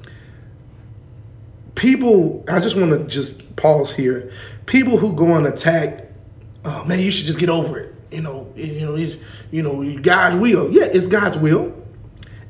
people, 1.74 2.44
I 2.48 2.60
just 2.60 2.76
want 2.76 2.92
to 2.92 3.04
just 3.06 3.56
pause 3.56 3.92
here. 3.92 4.32
People 4.64 4.96
who 4.96 5.12
go 5.12 5.32
on 5.32 5.46
attack, 5.46 6.08
oh 6.64 6.84
man, 6.84 7.00
you 7.00 7.10
should 7.10 7.26
just 7.26 7.38
get 7.38 7.50
over 7.50 7.78
it. 7.78 7.94
You 8.10 8.20
know, 8.20 8.52
you 8.54 8.86
know, 8.86 8.94
it's, 8.94 9.16
you 9.50 9.62
know, 9.62 9.98
God's 10.00 10.36
will. 10.36 10.70
Yeah, 10.70 10.84
it's 10.84 11.08
God's 11.08 11.36
will 11.36 11.81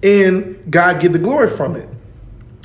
and 0.03 0.71
God 0.71 1.01
get 1.01 1.13
the 1.13 1.19
glory 1.19 1.49
from 1.49 1.77
it. 1.77 1.89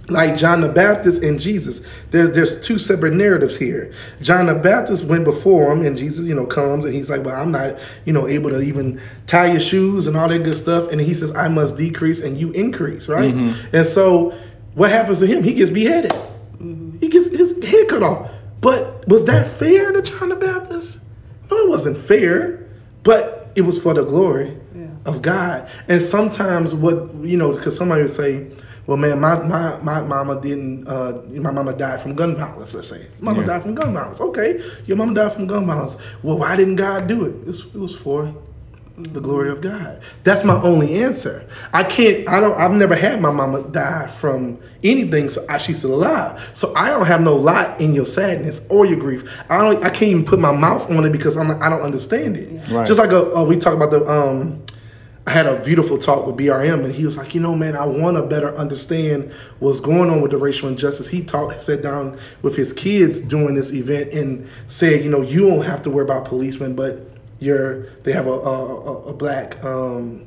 Like 0.10 0.38
John 0.38 0.62
the 0.62 0.70
Baptist 0.70 1.22
and 1.22 1.38
Jesus, 1.38 1.82
there's 2.12 2.32
there's 2.32 2.62
two 2.62 2.80
separate 2.80 3.14
narratives 3.14 3.58
here. 3.58 3.92
John 4.22 4.46
the 4.46 4.56
Baptist 4.56 5.06
went 5.06 5.26
before 5.26 5.70
him, 5.74 5.86
and 5.86 5.98
Jesus, 5.98 6.26
you 6.26 6.34
know, 6.34 6.46
comes 6.46 6.86
and 6.86 6.94
he's 6.94 7.10
like, 7.10 7.26
"Well, 7.26 7.36
I'm 7.36 7.52
not, 7.52 7.78
you 8.06 8.14
know, 8.14 8.26
able 8.26 8.50
to 8.52 8.62
even 8.62 9.02
tie 9.26 9.52
your 9.52 9.60
shoes 9.60 10.08
and 10.08 10.16
all 10.16 10.30
that 10.30 10.46
good 10.46 10.56
stuff." 10.56 10.90
And 10.92 11.02
he 11.02 11.14
says, 11.14 11.36
"I 11.36 11.50
must 11.50 11.76
decrease 11.76 12.22
and 12.22 12.38
you 12.38 12.52
increase," 12.52 13.10
right? 13.10 13.36
Mm-hmm. 13.36 13.76
And 13.76 13.86
so, 13.86 14.34
what 14.76 14.92
happens 14.92 15.20
to 15.20 15.28
him? 15.28 15.44
He 15.44 15.54
gets 15.54 15.72
beheaded. 15.72 16.12
Mm-hmm. 16.12 17.00
He 17.00 17.10
gets 17.10 17.28
his 17.28 17.62
head 17.62 17.90
cut 17.90 18.02
off. 18.02 18.32
But 18.62 19.06
was 19.10 19.26
that 19.26 19.46
fair 19.46 19.92
to 19.92 20.02
John 20.02 20.30
the 20.30 20.38
Baptist? 20.38 21.00
No, 21.52 21.58
it 21.58 21.70
wasn't 21.70 21.98
fair. 21.98 22.66
But 23.04 23.52
it 23.56 23.62
was 23.62 23.82
for 23.82 23.94
the 23.94 24.06
glory 24.06 24.58
of 25.08 25.22
God. 25.22 25.68
And 25.88 26.02
sometimes 26.02 26.76
what 26.76 27.14
you 27.24 27.38
know, 27.38 27.52
because 27.54 27.76
somebody 27.76 28.02
would 28.04 28.12
say, 28.12 28.48
"Well, 28.86 28.98
man, 28.98 29.20
my 29.20 29.42
my, 29.44 29.78
my 29.82 30.02
mama 30.02 30.40
didn't. 30.40 30.88
Uh, 30.88 31.22
my 31.30 31.52
mama 31.52 31.74
died 31.74 32.02
from 32.02 32.14
gun 32.14 32.36
violence. 32.36 32.74
Let's 32.76 32.90
say, 32.90 33.08
mama 33.20 33.40
Yeah. 33.42 33.48
died 33.48 33.62
from 33.64 33.74
gun 33.76 33.94
violence. 33.94 34.20
Okay, 34.22 34.62
your 34.86 34.98
mama 34.98 35.14
died 35.16 35.34
from 35.34 35.48
gun 35.48 35.66
violence. 35.66 35.98
Well, 36.22 36.38
why 36.38 36.56
didn't 36.56 36.76
God 36.76 37.08
do 37.08 37.26
it? 37.26 37.30
It 37.42 37.48
was, 37.48 37.66
it 37.66 37.76
was 37.80 37.96
for 37.96 38.34
the 39.00 39.22
glory 39.22 39.52
of 39.52 39.62
God. 39.62 40.02
That's 40.24 40.44
my 40.44 40.60
only 40.64 41.04
answer. 41.04 41.48
I 41.72 41.84
can't. 41.84 42.28
I 42.28 42.40
don't. 42.40 42.58
I've 42.60 42.72
never 42.72 42.96
had 42.96 43.22
my 43.22 43.32
mama 43.32 43.62
die 43.62 44.08
from 44.08 44.58
anything. 44.84 45.30
So 45.30 45.46
I, 45.48 45.60
she's 45.60 45.78
still 45.78 45.94
alive. 45.94 46.50
So 46.56 46.74
I 46.76 46.90
don't 46.90 47.06
have 47.06 47.22
no 47.22 47.36
lot 47.36 47.80
in 47.80 47.94
your 47.94 48.08
sadness 48.08 48.66
or 48.70 48.86
your 48.88 48.98
grief. 48.98 49.22
I 49.52 49.60
don't. 49.60 49.86
I 49.86 49.90
can't 49.90 50.10
even 50.12 50.26
put 50.26 50.40
my 50.40 50.52
mouth 50.52 50.90
on 50.90 51.06
it 51.06 51.12
because 51.12 51.38
I'm. 51.38 51.52
I 51.62 51.70
don't 51.70 51.82
understand 51.84 52.38
it. 52.38 52.68
Right. 52.70 52.88
Just 52.88 52.98
like 53.00 53.12
uh 53.12 53.40
uh, 53.40 53.44
we 53.46 53.58
talk 53.58 53.76
about 53.76 53.92
the 53.92 54.04
um. 54.10 54.64
I 55.28 55.32
had 55.32 55.46
a 55.46 55.62
beautiful 55.62 55.98
talk 55.98 56.26
with 56.26 56.38
BRM, 56.38 56.86
and 56.86 56.96
he 56.96 57.04
was 57.04 57.18
like, 57.18 57.36
you 57.36 57.42
know, 57.42 57.54
man, 57.54 57.76
I 57.76 57.86
want 57.86 58.16
to 58.16 58.24
better 58.24 58.56
understand 58.56 59.34
what's 59.60 59.82
going 59.82 60.10
on 60.10 60.22
with 60.22 60.32
the 60.32 60.38
racial 60.38 60.70
injustice. 60.70 61.10
He 61.10 61.22
talked, 61.22 61.60
sat 61.60 61.82
down 61.82 62.18
with 62.42 62.56
his 62.56 62.72
kids 62.72 63.20
during 63.20 63.56
this 63.56 63.74
event 63.74 64.14
and 64.14 64.48
said, 64.68 65.04
you 65.04 65.10
know, 65.12 65.22
you 65.22 65.46
don't 65.46 65.66
have 65.66 65.82
to 65.82 65.90
worry 65.90 66.06
about 66.06 66.24
policemen, 66.24 66.78
but 66.78 67.06
you're 67.40 67.90
they 68.04 68.14
have 68.14 68.26
a 68.26 68.32
a, 68.32 69.02
a, 69.10 69.14
black 69.14 69.62
um, 69.66 70.26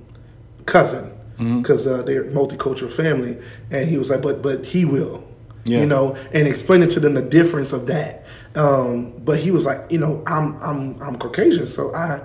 cousin 0.66 1.10
because 1.38 1.86
uh, 1.86 2.02
they're 2.02 2.24
multicultural 2.24 2.92
family, 2.92 3.38
and 3.70 3.88
he 3.88 3.96
was 3.96 4.10
like, 4.10 4.20
but 4.20 4.42
but 4.42 4.66
he 4.66 4.84
will, 4.84 5.24
Yeah. 5.64 5.80
you 5.80 5.86
know, 5.86 6.14
and 6.34 6.46
explaining 6.46 6.90
to 6.90 7.00
them 7.00 7.14
the 7.14 7.22
difference 7.22 7.72
of 7.72 7.86
that. 7.86 8.26
Um, 8.54 9.12
but 9.24 9.38
he 9.38 9.50
was 9.50 9.64
like, 9.64 9.90
you 9.90 9.96
know, 9.96 10.22
I'm 10.26 10.62
I'm 10.62 11.00
I'm 11.00 11.16
Caucasian, 11.16 11.68
so 11.68 11.94
I 11.94 12.20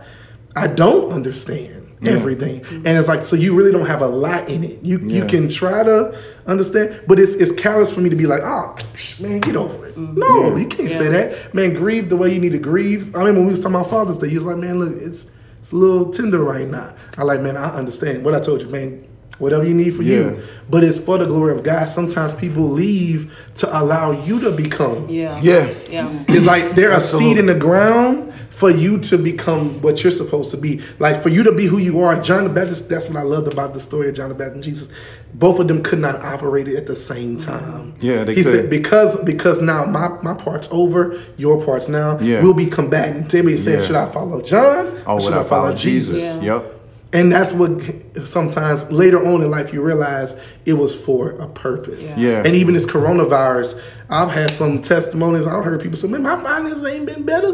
I 0.57 0.67
don't 0.67 1.13
understand 1.13 1.84
everything, 2.07 2.63
and 2.71 2.87
it's 2.87 3.07
like, 3.07 3.23
so 3.25 3.35
you 3.35 3.55
really 3.55 3.71
don't 3.71 3.85
have 3.85 4.01
a 4.01 4.07
lot 4.07 4.49
in 4.49 4.63
it. 4.63 4.79
You 4.83 4.99
you 4.99 5.25
can 5.25 5.49
try 5.49 5.83
to 5.83 6.17
understand, 6.47 7.01
but 7.07 7.19
it's 7.19 7.33
it's 7.33 7.51
callous 7.51 7.93
for 7.93 8.01
me 8.01 8.09
to 8.09 8.15
be 8.15 8.25
like, 8.27 8.41
oh 8.43 8.75
man, 9.19 9.39
get 9.39 9.55
over 9.55 9.87
it. 9.87 9.95
Mm-hmm. 9.95 10.19
No, 10.19 10.55
you 10.55 10.67
can't 10.67 10.91
say 10.91 11.07
that, 11.09 11.53
man. 11.53 11.73
Grieve 11.73 12.09
the 12.09 12.17
way 12.17 12.33
you 12.33 12.39
need 12.39 12.51
to 12.53 12.59
grieve. 12.59 13.15
I 13.15 13.23
mean, 13.25 13.35
when 13.35 13.45
we 13.45 13.51
was 13.51 13.59
talking 13.59 13.75
about 13.75 13.89
Father's 13.89 14.17
Day, 14.17 14.29
he 14.29 14.35
was 14.35 14.45
like, 14.45 14.57
man, 14.57 14.79
look, 14.79 15.01
it's 15.01 15.29
it's 15.59 15.71
a 15.71 15.75
little 15.75 16.11
tender 16.11 16.43
right 16.43 16.67
now. 16.67 16.93
I 17.17 17.23
like, 17.23 17.41
man, 17.41 17.57
I 17.57 17.69
understand 17.75 18.23
what 18.23 18.33
I 18.35 18.39
told 18.39 18.61
you, 18.61 18.69
man. 18.69 19.07
Whatever 19.37 19.65
you 19.65 19.73
need 19.73 19.93
for 19.93 20.01
Yeah. 20.01 20.15
you, 20.15 20.43
but 20.69 20.81
it's 20.85 20.97
for 20.97 21.17
the 21.17 21.25
glory 21.25 21.57
of 21.57 21.61
God. 21.63 21.89
Sometimes 21.89 22.33
people 22.35 22.69
leave 22.69 23.35
to 23.55 23.81
allow 23.81 24.11
you 24.11 24.39
to 24.39 24.51
become. 24.51 25.09
Yeah. 25.09 25.41
Yeah. 25.41 25.73
Yeah. 25.89 26.23
It's 26.29 26.45
like 26.45 26.75
they're 26.75 26.91
a 26.95 27.01
seed 27.01 27.37
in 27.37 27.47
the 27.47 27.55
ground 27.55 28.31
for 28.55 28.69
you 28.69 28.97
to 28.97 29.17
become 29.17 29.81
what 29.81 30.01
you're 30.01 30.11
supposed 30.13 30.49
to 30.51 30.57
be. 30.57 30.81
Like 30.97 31.21
for 31.21 31.27
you 31.27 31.43
to 31.43 31.51
be 31.51 31.65
who 31.65 31.77
you 31.77 31.99
are. 31.99 32.21
John 32.21 32.45
the 32.45 32.49
Baptist, 32.49 32.87
that's 32.87 33.07
what 33.09 33.17
I 33.17 33.21
loved 33.23 33.51
about 33.51 33.73
the 33.73 33.81
story 33.81 34.07
of 34.07 34.15
John 34.15 34.29
the 34.29 34.35
Baptist 34.35 34.55
and 34.55 34.63
Jesus. 34.63 34.89
Both 35.33 35.59
of 35.59 35.67
them 35.67 35.83
could 35.83 35.99
not 35.99 36.21
operate 36.21 36.69
at 36.69 36.85
the 36.85 36.95
same 36.95 37.35
time. 37.35 37.95
Yeah, 37.99 38.23
they 38.23 38.33
could. 38.33 38.37
he 38.37 38.43
said, 38.43 38.51
couldn't. 38.53 38.69
because 38.69 39.21
because 39.25 39.61
now 39.61 39.83
my, 39.83 40.07
my 40.21 40.33
part's 40.33 40.69
over, 40.71 41.21
your 41.35 41.63
part's 41.65 41.89
now. 41.89 42.17
Yeah. 42.19 42.41
We'll 42.41 42.53
be 42.53 42.67
combating. 42.67 43.27
They 43.27 43.41
be 43.41 43.57
saying, 43.57 43.79
Yeah. 43.81 43.85
should 43.85 43.95
I 43.97 44.09
follow 44.11 44.41
John? 44.41 45.03
Oh, 45.05 45.15
or 45.15 45.21
should 45.21 45.33
I 45.33 45.43
follow 45.43 45.75
Jesus? 45.75 46.37
Yeah. 46.37 46.55
Yep. 46.55 46.74
And 47.13 47.31
that's 47.31 47.53
what 47.53 47.81
sometimes 48.25 48.91
later 48.91 49.25
on 49.25 49.41
in 49.41 49.49
life 49.49 49.71
you 49.71 49.81
realize 49.81 50.37
it 50.65 50.73
was 50.73 50.93
for 50.93 51.31
a 51.31 51.47
purpose. 51.47 52.13
Yeah. 52.17 52.31
Yeah. 52.31 52.43
And 52.45 52.55
even 52.55 52.73
this 52.73 52.85
coronavirus, 52.85 53.79
I've 54.09 54.31
had 54.31 54.49
some 54.51 54.81
testimonies. 54.81 55.47
I've 55.47 55.63
heard 55.63 55.79
people 55.81 55.97
say, 55.97 56.07
"Man, 56.09 56.23
my 56.23 56.41
finances 56.43 56.83
ain't 56.83 57.05
been 57.05 57.23
better." 57.23 57.47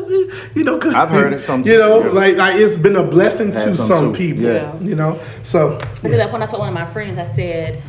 You 0.56 0.64
know, 0.64 0.78
'cause- 0.80 0.94
I've 0.96 1.10
heard 1.10 1.34
it 1.34 1.42
some 1.42 1.64
You 1.64 1.78
know, 1.78 2.02
too, 2.02 2.08
yeah. 2.10 2.14
like 2.16 2.38
like 2.38 2.56
it's 2.56 2.78
been 2.78 2.96
a 2.96 3.04
blessing 3.04 3.52
to 3.52 3.72
some 3.74 3.88
some 3.88 4.14
people. 4.14 4.44
yeah. 4.46 4.74
You 4.82 4.96
know, 4.96 5.20
so 5.44 5.78
Because 6.02 6.18
like 6.18 6.32
when 6.34 6.42
I 6.42 6.46
told 6.48 6.62
one 6.62 6.70
of 6.70 6.76
my 6.76 6.86
friends, 6.86 7.20
I 7.20 7.26
said, 7.36 7.82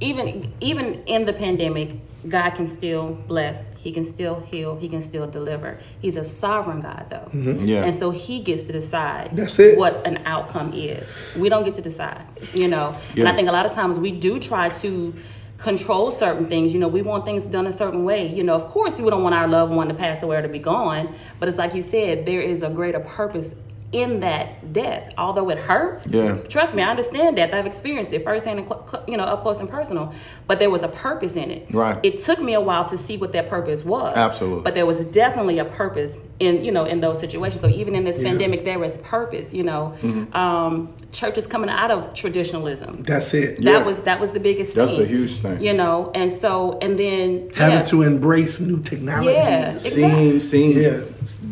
even 0.00 0.52
even 0.60 1.02
in 1.04 1.24
the 1.24 1.32
pandemic, 1.32 1.96
God 2.28 2.50
can 2.50 2.68
still 2.68 3.14
bless. 3.26 3.66
He 3.76 3.92
can 3.92 4.04
still 4.04 4.40
heal. 4.40 4.76
He 4.76 4.88
can 4.88 5.02
still 5.02 5.26
deliver. 5.26 5.78
He's 6.00 6.16
a 6.16 6.24
sovereign 6.24 6.80
God, 6.80 7.06
though. 7.10 7.30
Mm-hmm. 7.32 7.64
Yeah. 7.64 7.84
And 7.84 7.98
so 7.98 8.10
He 8.10 8.40
gets 8.40 8.62
to 8.64 8.72
decide. 8.72 9.36
That's 9.36 9.58
it. 9.58 9.78
What 9.78 10.06
an 10.06 10.18
outcome 10.24 10.72
is. 10.74 11.08
We 11.36 11.48
don't 11.48 11.64
get 11.64 11.76
to 11.76 11.82
decide. 11.82 12.24
You 12.54 12.68
know. 12.68 12.96
And 13.16 13.28
I 13.28 13.34
think 13.34 13.48
a 13.48 13.52
lot 13.52 13.66
of 13.66 13.72
times 13.72 13.98
we 13.98 14.12
do 14.12 14.38
try 14.38 14.68
to 14.68 15.14
control 15.58 16.12
certain 16.12 16.48
things. 16.48 16.72
You 16.72 16.80
know, 16.80 16.88
we 16.88 17.02
want 17.02 17.24
things 17.24 17.46
done 17.46 17.66
a 17.66 17.72
certain 17.72 18.04
way. 18.04 18.32
You 18.32 18.44
know, 18.44 18.54
of 18.54 18.66
course, 18.68 19.00
we 19.00 19.10
don't 19.10 19.22
want 19.22 19.34
our 19.34 19.48
loved 19.48 19.72
one 19.72 19.88
to 19.88 19.94
pass 19.94 20.22
away 20.22 20.36
or 20.36 20.42
to 20.42 20.48
be 20.48 20.60
gone. 20.60 21.14
But 21.40 21.48
it's 21.48 21.58
like 21.58 21.74
you 21.74 21.82
said, 21.82 22.26
there 22.26 22.40
is 22.40 22.62
a 22.62 22.70
greater 22.70 23.00
purpose 23.00 23.50
in 23.90 24.20
that 24.20 24.72
death. 24.74 25.14
Although 25.16 25.48
it 25.48 25.56
hurts, 25.56 26.06
Yeah. 26.06 26.36
trust 26.48 26.74
me, 26.76 26.82
I 26.82 26.90
understand 26.90 27.36
death. 27.36 27.54
I've 27.54 27.64
experienced 27.64 28.12
it 28.12 28.22
firsthand, 28.22 28.58
and 28.58 28.68
cl- 28.68 28.86
cl- 28.86 29.02
you 29.08 29.16
know, 29.16 29.24
up 29.24 29.40
close 29.40 29.60
and 29.60 29.68
personal. 29.68 30.12
But 30.46 30.58
there 30.58 30.68
was 30.68 30.82
a 30.82 30.88
purpose 30.88 31.36
in 31.36 31.50
it. 31.50 31.68
Right. 31.72 31.98
It 32.02 32.18
took 32.18 32.38
me 32.42 32.52
a 32.52 32.60
while 32.60 32.84
to 32.84 32.98
see 32.98 33.16
what 33.16 33.32
that 33.32 33.48
purpose 33.48 33.86
was. 33.86 34.12
Absolutely. 34.14 34.60
But 34.62 34.74
there 34.74 34.84
was 34.84 35.04
definitely 35.06 35.58
a 35.58 35.64
purpose 35.64 36.18
in 36.38 36.62
you 36.64 36.70
know 36.70 36.84
in 36.84 37.00
those 37.00 37.18
situations. 37.18 37.62
So 37.62 37.68
even 37.68 37.94
in 37.94 38.04
this 38.04 38.18
pandemic, 38.18 38.64
there 38.66 38.82
is 38.84 38.98
purpose. 38.98 39.54
You 39.54 39.62
know, 39.62 39.94
Mm-hmm. 40.02 40.36
um, 40.36 40.90
churches 41.12 41.46
coming 41.46 41.70
out 41.70 41.90
of 41.90 42.12
traditionalism. 42.12 43.02
that's 43.04 43.32
it. 43.32 43.58
Yeah. 43.60 43.72
That 43.72 43.86
was 43.86 44.00
that 44.00 44.20
was 44.20 44.32
the 44.32 44.40
biggest 44.40 44.74
That's 44.74 44.96
thing. 44.96 45.04
a 45.04 45.06
huge 45.08 45.38
thing. 45.40 45.62
You 45.62 45.72
know, 45.72 46.10
and 46.14 46.30
so 46.30 46.78
and 46.82 46.98
then 46.98 47.50
Having 47.54 47.78
yeah. 47.78 47.82
to 47.84 48.02
embrace 48.02 48.60
new 48.60 48.82
technologies. 48.82 49.32
Yeah. 49.34 49.78
Seeing, 49.78 50.40
seeing 50.40 50.78
Yeah. 50.78 51.00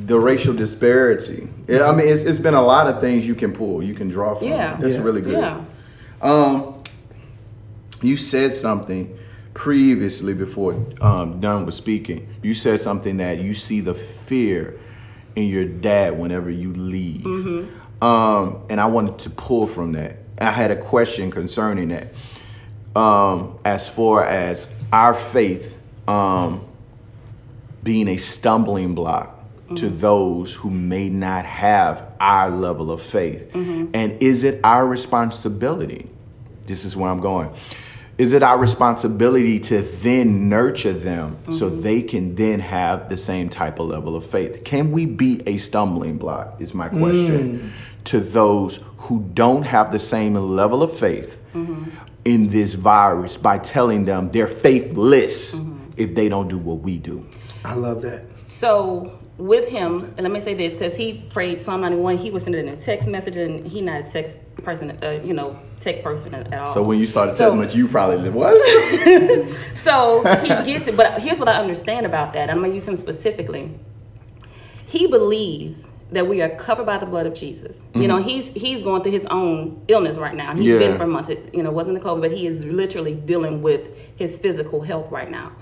the 0.06 0.18
racial 0.20 0.52
disparity. 0.52 1.48
Yeah, 1.68 1.88
I 1.88 1.94
mean, 1.94 2.06
it's, 2.08 2.22
it's 2.24 2.38
been 2.38 2.54
a 2.54 2.62
lot 2.62 2.86
of 2.86 3.00
things 3.00 3.26
you 3.26 3.34
can 3.34 3.52
pull, 3.52 3.82
you 3.82 3.94
can 3.94 4.08
draw 4.08 4.34
from. 4.34 4.48
Yeah. 4.48 4.76
That's 4.76 4.94
Yeah. 4.96 5.02
really 5.02 5.20
good. 5.20 5.38
Yeah. 5.38 5.60
Um, 6.22 6.74
you 8.02 8.16
said 8.16 8.54
something 8.54 9.16
previously 9.54 10.34
before 10.34 10.76
um, 11.00 11.40
Dunn 11.40 11.66
was 11.66 11.74
speaking. 11.74 12.28
You 12.42 12.54
said 12.54 12.80
something 12.80 13.16
that 13.18 13.38
you 13.40 13.54
see 13.54 13.80
the 13.80 13.94
fear 13.94 14.78
in 15.34 15.44
your 15.48 15.64
dad 15.64 16.18
whenever 16.18 16.50
you 16.50 16.72
leave. 16.74 17.26
Um, 18.02 18.58
and 18.68 18.80
I 18.80 18.86
wanted 18.86 19.18
to 19.20 19.30
pull 19.30 19.66
from 19.66 19.92
that. 19.92 20.18
I 20.40 20.50
had 20.50 20.70
a 20.70 20.76
question 20.76 21.30
concerning 21.30 21.88
that. 21.88 22.12
Um, 22.94 23.58
as 23.64 23.88
far 23.88 24.24
as 24.24 24.72
our 24.92 25.12
faith 25.14 25.78
um, 26.08 26.64
being 27.82 28.08
a 28.08 28.16
stumbling 28.16 28.94
block 28.94 29.35
to 29.74 29.88
those 29.88 30.54
who 30.54 30.70
may 30.70 31.08
not 31.08 31.44
have 31.44 32.06
our 32.20 32.50
level 32.50 32.90
of 32.90 33.02
faith. 33.02 33.52
Mm-hmm. 33.52 33.90
And 33.94 34.22
is 34.22 34.44
it 34.44 34.60
our 34.62 34.86
responsibility? 34.86 36.08
This 36.66 36.84
is 36.84 36.96
where 36.96 37.10
I'm 37.10 37.20
going. 37.20 37.52
Is 38.18 38.32
it 38.32 38.42
our 38.42 38.56
responsibility 38.56 39.60
to 39.60 39.82
then 39.82 40.48
nurture 40.48 40.94
them 40.94 41.38
so 41.52 41.68
mm-hmm. 41.68 41.80
they 41.80 42.00
can 42.00 42.34
then 42.34 42.60
have 42.60 43.10
the 43.10 43.16
same 43.16 43.48
type 43.50 43.78
of 43.78 43.88
level 43.88 44.16
of 44.16 44.24
faith? 44.24 44.64
Can 44.64 44.90
we 44.90 45.04
be 45.04 45.42
a 45.46 45.58
stumbling 45.58 46.16
block? 46.16 46.60
Is 46.60 46.72
my 46.72 46.88
question 46.88 47.58
mm. 47.58 48.04
to 48.04 48.20
those 48.20 48.80
who 48.98 49.28
don't 49.34 49.64
have 49.64 49.92
the 49.92 49.98
same 49.98 50.34
level 50.34 50.82
of 50.82 50.96
faith 50.96 51.44
mm-hmm. 51.52 51.90
in 52.24 52.48
this 52.48 52.72
virus 52.72 53.36
by 53.36 53.58
telling 53.58 54.06
them 54.06 54.30
they're 54.30 54.46
faithless 54.46 55.60
if 55.98 56.14
they 56.14 56.28
don't 56.30 56.48
do 56.48 56.58
what 56.58 56.78
we 56.80 56.98
do. 56.98 57.24
I 57.66 57.74
love 57.74 58.02
that. 58.02 58.24
So 58.48 59.18
with 59.38 59.68
him, 59.68 60.14
and 60.16 60.20
let 60.20 60.30
me 60.32 60.40
say 60.40 60.54
this 60.54 60.72
because 60.74 60.96
he 60.96 61.14
prayed 61.30 61.60
Psalm 61.60 61.80
91. 61.82 62.16
He 62.16 62.30
was 62.30 62.44
sending 62.44 62.68
a 62.68 62.76
text 62.76 63.06
message, 63.06 63.36
and 63.36 63.66
he 63.66 63.82
not 63.82 64.00
a 64.00 64.04
text 64.10 64.40
person, 64.62 64.96
uh, 65.02 65.20
you 65.22 65.34
know, 65.34 65.58
tech 65.80 66.02
person 66.02 66.34
at 66.34 66.52
all. 66.54 66.68
So 66.68 66.82
when 66.82 66.98
you 66.98 67.06
started 67.06 67.32
So- 67.36 67.44
telling 67.44 67.58
much, 67.58 67.74
you 67.74 67.88
probably 67.88 68.30
what? 68.30 68.56
So 69.74 70.22
he 70.42 70.48
gets 70.48 70.88
it. 70.88 70.96
But 70.96 71.20
here's 71.20 71.38
what 71.38 71.48
I 71.48 71.56
understand 71.60 72.06
about 72.06 72.32
that. 72.32 72.50
I'm 72.50 72.58
going 72.58 72.70
to 72.70 72.74
use 72.74 72.88
him 72.88 72.96
specifically. 72.96 73.78
He 74.86 75.06
believes 75.06 75.88
that 76.12 76.26
we 76.28 76.40
are 76.40 76.48
covered 76.48 76.86
by 76.86 76.98
the 76.98 77.06
blood 77.06 77.26
of 77.26 77.34
Jesus. 77.34 77.84
You 77.94 78.06
know, 78.06 78.18
he's 78.18 78.46
he's 78.50 78.82
going 78.82 79.02
through 79.02 79.12
his 79.12 79.26
own 79.26 79.82
illness 79.88 80.16
right 80.16 80.34
now. 80.34 80.54
He's 80.54 80.66
Mm-hmm. 80.66 80.80
Yeah. 80.80 80.88
been 80.88 80.98
for 80.98 81.06
months. 81.06 81.28
It, 81.28 81.52
you 81.52 81.62
know, 81.64 81.70
wasn't 81.72 81.98
the 81.98 82.04
COVID, 82.04 82.20
but 82.20 82.30
he 82.30 82.46
is 82.46 82.62
literally 82.64 83.14
dealing 83.14 83.60
with 83.60 83.98
his 84.16 84.38
physical 84.38 84.82
health 84.82 85.10
right 85.10 85.28
now. 85.30 85.52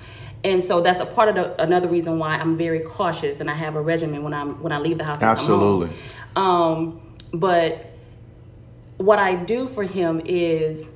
And 0.45 0.63
so 0.63 0.81
that's 0.81 1.01
a 1.01 1.07
part 1.07 1.31
of 1.31 1.35
the, 1.35 1.63
another 1.63 1.89
reason 1.89 2.19
why 2.19 2.37
I'm 2.37 2.57
very 2.57 2.81
cautious 2.81 3.41
and 3.41 3.51
I 3.51 3.55
have 3.55 3.77
a 3.77 3.81
regimen 3.81 4.23
when 4.23 4.35
I'm 4.35 4.63
when 4.63 4.73
I 4.73 4.79
leave 4.79 4.99
the 4.99 5.05
house. 5.05 5.21
and 5.21 5.37
come 5.37 5.59
home. 5.59 5.83
Absolutely. 5.85 5.97
Um, 6.37 7.01
but 7.33 7.91
what 8.99 9.19
I 9.19 9.35
do 9.35 9.67
for 9.67 9.83
him 9.83 10.21
is 10.25 10.91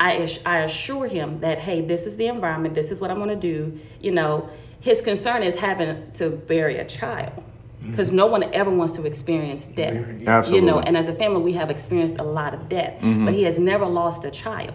I, 0.00 0.26
I 0.46 0.60
assure 0.60 1.06
him 1.06 1.40
that, 1.40 1.58
hey, 1.58 1.82
this 1.82 2.06
is 2.06 2.16
the 2.16 2.26
environment, 2.26 2.74
this 2.74 2.90
is 2.90 3.00
what 3.00 3.10
I'm 3.10 3.18
going 3.18 3.28
to 3.28 3.36
do. 3.36 3.78
You 4.00 4.12
know, 4.12 4.48
his 4.80 5.02
concern 5.02 5.42
is 5.42 5.56
having 5.56 6.10
to 6.12 6.30
bury 6.30 6.76
a 6.76 6.86
child 6.86 7.44
because 7.84 8.12
no 8.12 8.26
one 8.26 8.42
ever 8.54 8.70
wants 8.70 8.94
to 8.96 9.04
experience 9.06 9.66
death. 9.66 10.06
You 10.52 10.60
know, 10.60 10.80
and 10.80 10.96
as 10.96 11.08
a 11.08 11.14
family, 11.14 11.40
we 11.40 11.52
have 11.54 11.70
experienced 11.70 12.20
a 12.20 12.24
lot 12.24 12.54
of 12.54 12.68
death, 12.68 13.00
but 13.00 13.34
he 13.34 13.44
has 13.44 13.58
never 13.58 13.86
lost 13.86 14.24
a 14.24 14.30
child. 14.30 14.72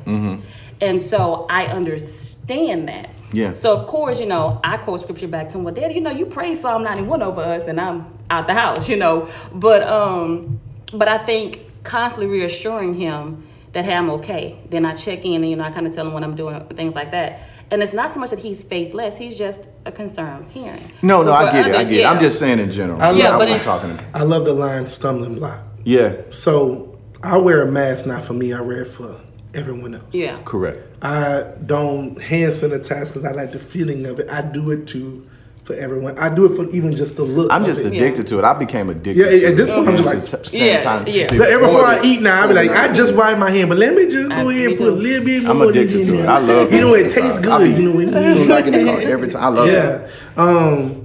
And 0.81 1.01
so 1.01 1.45
I 1.49 1.67
understand 1.67 2.89
that. 2.89 3.09
Yeah. 3.31 3.53
So 3.53 3.75
of 3.75 3.87
course, 3.87 4.19
you 4.19 4.27
know, 4.27 4.59
I 4.63 4.77
quote 4.77 5.01
scripture 5.01 5.27
back 5.27 5.49
to 5.49 5.57
him. 5.57 5.63
Well, 5.63 5.73
Daddy, 5.73 5.95
you 5.95 6.01
know, 6.01 6.11
you 6.11 6.25
pray 6.25 6.55
Psalm 6.55 6.83
91 6.83 7.21
over 7.21 7.41
us, 7.41 7.67
and 7.67 7.79
I'm 7.79 8.05
out 8.29 8.47
the 8.47 8.53
house, 8.53 8.89
you 8.91 8.97
know. 8.97 9.29
But 9.53 9.83
um, 9.83 10.59
but 10.93 11.07
I 11.07 11.17
think 11.19 11.61
constantly 11.83 12.31
reassuring 12.31 12.93
him 12.93 13.47
that 13.73 13.85
hey, 13.85 13.93
I'm 13.93 14.09
okay. 14.09 14.57
Then 14.69 14.85
I 14.85 14.93
check 14.93 15.25
in, 15.25 15.35
and 15.35 15.49
you 15.49 15.55
know, 15.55 15.63
I 15.63 15.71
kind 15.71 15.85
of 15.85 15.93
tell 15.93 16.07
him 16.07 16.13
what 16.13 16.23
I'm 16.23 16.35
doing, 16.35 16.59
things 16.67 16.95
like 16.95 17.11
that. 17.11 17.41
And 17.71 17.81
it's 17.81 17.93
not 17.93 18.13
so 18.13 18.19
much 18.19 18.29
that 18.29 18.39
he's 18.39 18.63
faithless; 18.63 19.17
he's 19.17 19.37
just 19.37 19.69
a 19.85 19.91
concerned 19.91 20.49
parent. 20.53 20.83
No, 21.03 21.23
no, 21.23 21.31
I 21.31 21.47
for 21.47 21.51
get 21.51 21.67
it. 21.67 21.75
I 21.75 21.77
others, 21.79 21.89
get 21.89 21.99
it. 21.99 22.05
I'm 22.05 22.19
just 22.19 22.39
saying 22.39 22.59
in 22.59 22.69
general. 22.71 23.01
I 23.01 23.11
yeah, 23.11 23.29
love- 23.35 23.41
I'm 23.41 23.47
it- 23.49 23.61
talking 23.61 23.97
to 23.97 24.03
I 24.13 24.21
love 24.23 24.45
the 24.45 24.53
line 24.53 24.85
stumbling 24.87 25.35
block. 25.35 25.65
Yeah, 25.83 26.15
So 26.31 26.97
I 27.23 27.37
wear 27.37 27.61
a 27.61 27.71
mask 27.71 28.05
not 28.05 28.23
for 28.23 28.33
me, 28.33 28.53
I 28.53 28.61
wear 28.61 28.81
it 28.83 28.87
for 28.87 29.19
everyone 29.53 29.95
else. 29.95 30.13
Yeah. 30.13 30.39
correct. 30.45 30.81
I 31.03 31.43
don't 31.65 32.19
hand 32.21 32.53
sanitize 32.53 33.07
because 33.13 33.23
I 33.25 33.31
like 33.31 33.51
the 33.51 33.59
feeling 33.59 34.05
of 34.05 34.19
it. 34.19 34.27
I 34.29 34.41
do 34.41 34.71
it 34.71 34.87
to 34.89 35.27
for 35.65 35.73
everyone. 35.73 36.17
I 36.19 36.33
do 36.33 36.45
it 36.45 36.55
for 36.55 36.69
even 36.69 36.95
just 36.95 37.17
the 37.17 37.23
look. 37.23 37.51
I'm 37.51 37.65
just 37.65 37.83
it. 37.83 37.93
addicted 37.93 38.27
to 38.27 38.37
it. 38.37 38.45
I 38.45 38.53
became 38.53 38.87
addicted. 38.91 39.17
Yeah, 39.17 39.25
to 39.39 39.45
at 39.47 39.57
this 39.57 39.71
point, 39.71 39.87
I'm 39.89 39.97
just 39.97 40.13
like- 40.13 40.45
since 40.45 40.53
Yeah, 40.53 40.83
time- 40.83 41.07
yeah. 41.07 41.27
But 41.35 41.49
every 41.49 41.65
before 41.65 41.81
before 41.81 41.85
I 41.85 42.01
eat 42.03 42.21
now, 42.21 42.43
I 42.43 42.47
be 42.47 42.53
like, 42.53 42.69
I 42.69 42.93
just 42.93 43.15
wipe 43.15 43.37
my 43.39 43.49
hand, 43.49 43.69
but 43.69 43.79
let 43.79 43.95
me 43.95 44.05
just 44.05 44.29
go 44.29 44.49
ahead 44.49 44.67
and 44.67 44.77
put 44.77 44.87
a 44.89 44.91
little 44.91 45.25
bit 45.25 45.41
more. 45.43 45.51
I'm 45.51 45.61
addicted 45.63 46.03
to 46.05 46.13
it. 46.19 46.25
I 46.27 46.37
love 46.37 46.71
it. 46.71 46.75
You 46.75 46.81
know, 46.81 46.93
it 46.93 47.11
tastes 47.11 47.39
good. 47.39 47.77
You 47.79 47.89
know, 47.89 47.97
when 47.97 48.11
Feel 48.13 48.45
like 48.45 48.65
in 48.67 48.73
the 48.73 48.83
car 48.85 49.01
every 49.01 49.27
time. 49.27 49.43
I 49.43 49.47
love 49.47 49.67
it. 49.69 50.09
Um, 50.37 51.04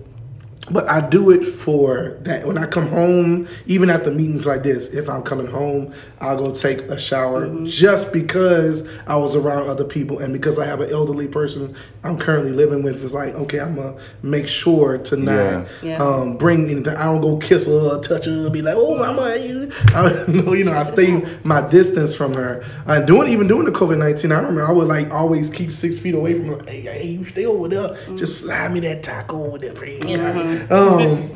but 0.71 0.89
I 0.89 1.09
do 1.09 1.31
it 1.31 1.45
for 1.45 2.17
that. 2.21 2.47
When 2.47 2.59
I 2.59 2.67
come 2.67 2.89
home, 2.89 3.49
even 3.67 3.91
after 3.91 4.11
meetings 4.11 4.47
like 4.47 4.63
this, 4.63 4.89
if 4.89 5.09
I'm 5.09 5.23
coming 5.23 5.47
home, 5.47 5.93
I'll 6.21 6.37
go 6.37 6.55
take 6.55 6.81
a 6.83 6.99
shower 6.99 7.47
mm-hmm. 7.47 7.67
just 7.67 8.13
because 8.13 8.89
I 9.07 9.17
was 9.17 9.37
around 9.37 9.69
other 9.69 9.85
people 9.85 10.19
and 10.19 10.33
because 10.33 10.59
I 10.59 10.67
have 10.67 10.81
an 10.81 10.91
elderly 10.91 11.29
person 11.29 11.75
I'm 12.03 12.19
currently 12.19 12.53
living 12.53 12.83
with. 12.83 13.03
It's 13.05 13.13
like, 13.13 13.35
okay, 13.35 13.61
I'm 13.61 13.77
gonna 13.77 13.97
make 14.23 14.49
sure 14.49 14.99
to 14.99 15.17
not 15.17 15.33
Yeah. 15.33 15.69
Yeah. 15.83 16.03
Um, 16.03 16.37
bring 16.37 16.71
anything. 16.71 16.97
I 16.97 17.05
don't 17.05 17.21
go 17.21 17.37
kiss 17.37 17.67
her, 17.67 18.01
touch 18.01 18.27
her, 18.27 18.49
be 18.51 18.63
like, 18.63 18.77
oh, 18.77 18.97
mama, 18.97 19.37
you. 19.37 19.71
I, 19.89 20.25
no, 20.29 20.55
you 20.55 20.65
know, 20.65 20.73
I 20.73 20.85
stay 20.85 21.23
my 21.45 21.69
distance 21.69 22.15
from 22.15 22.33
her. 22.35 22.65
And 22.87 23.07
doing 23.07 23.29
even 23.29 23.49
doing 23.49 23.67
the 23.67 23.73
COVID 23.73 23.99
nineteen, 23.99 24.33
I 24.33 24.37
remember 24.37 24.67
I 24.67 24.73
would 24.73 24.89
like 24.89 25.11
always 25.11 25.51
keep 25.51 25.73
six 25.73 25.99
feet 25.99 26.15
away 26.15 26.35
from 26.35 26.47
her. 26.47 26.65
Hey, 26.65 26.83
hey, 26.83 27.07
you 27.09 27.25
stay 27.25 27.45
over 27.45 27.69
there. 27.69 27.97
Just 28.17 28.41
slide 28.41 28.73
me 28.73 28.81
that 28.81 29.03
taco 29.03 29.47
over 29.47 29.59
there, 29.59 29.75
friend. 29.75 30.03
Mm-hmm. 30.03 30.60
Um, 30.71 31.31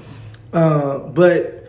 uh, 0.52 0.99
but 0.99 1.64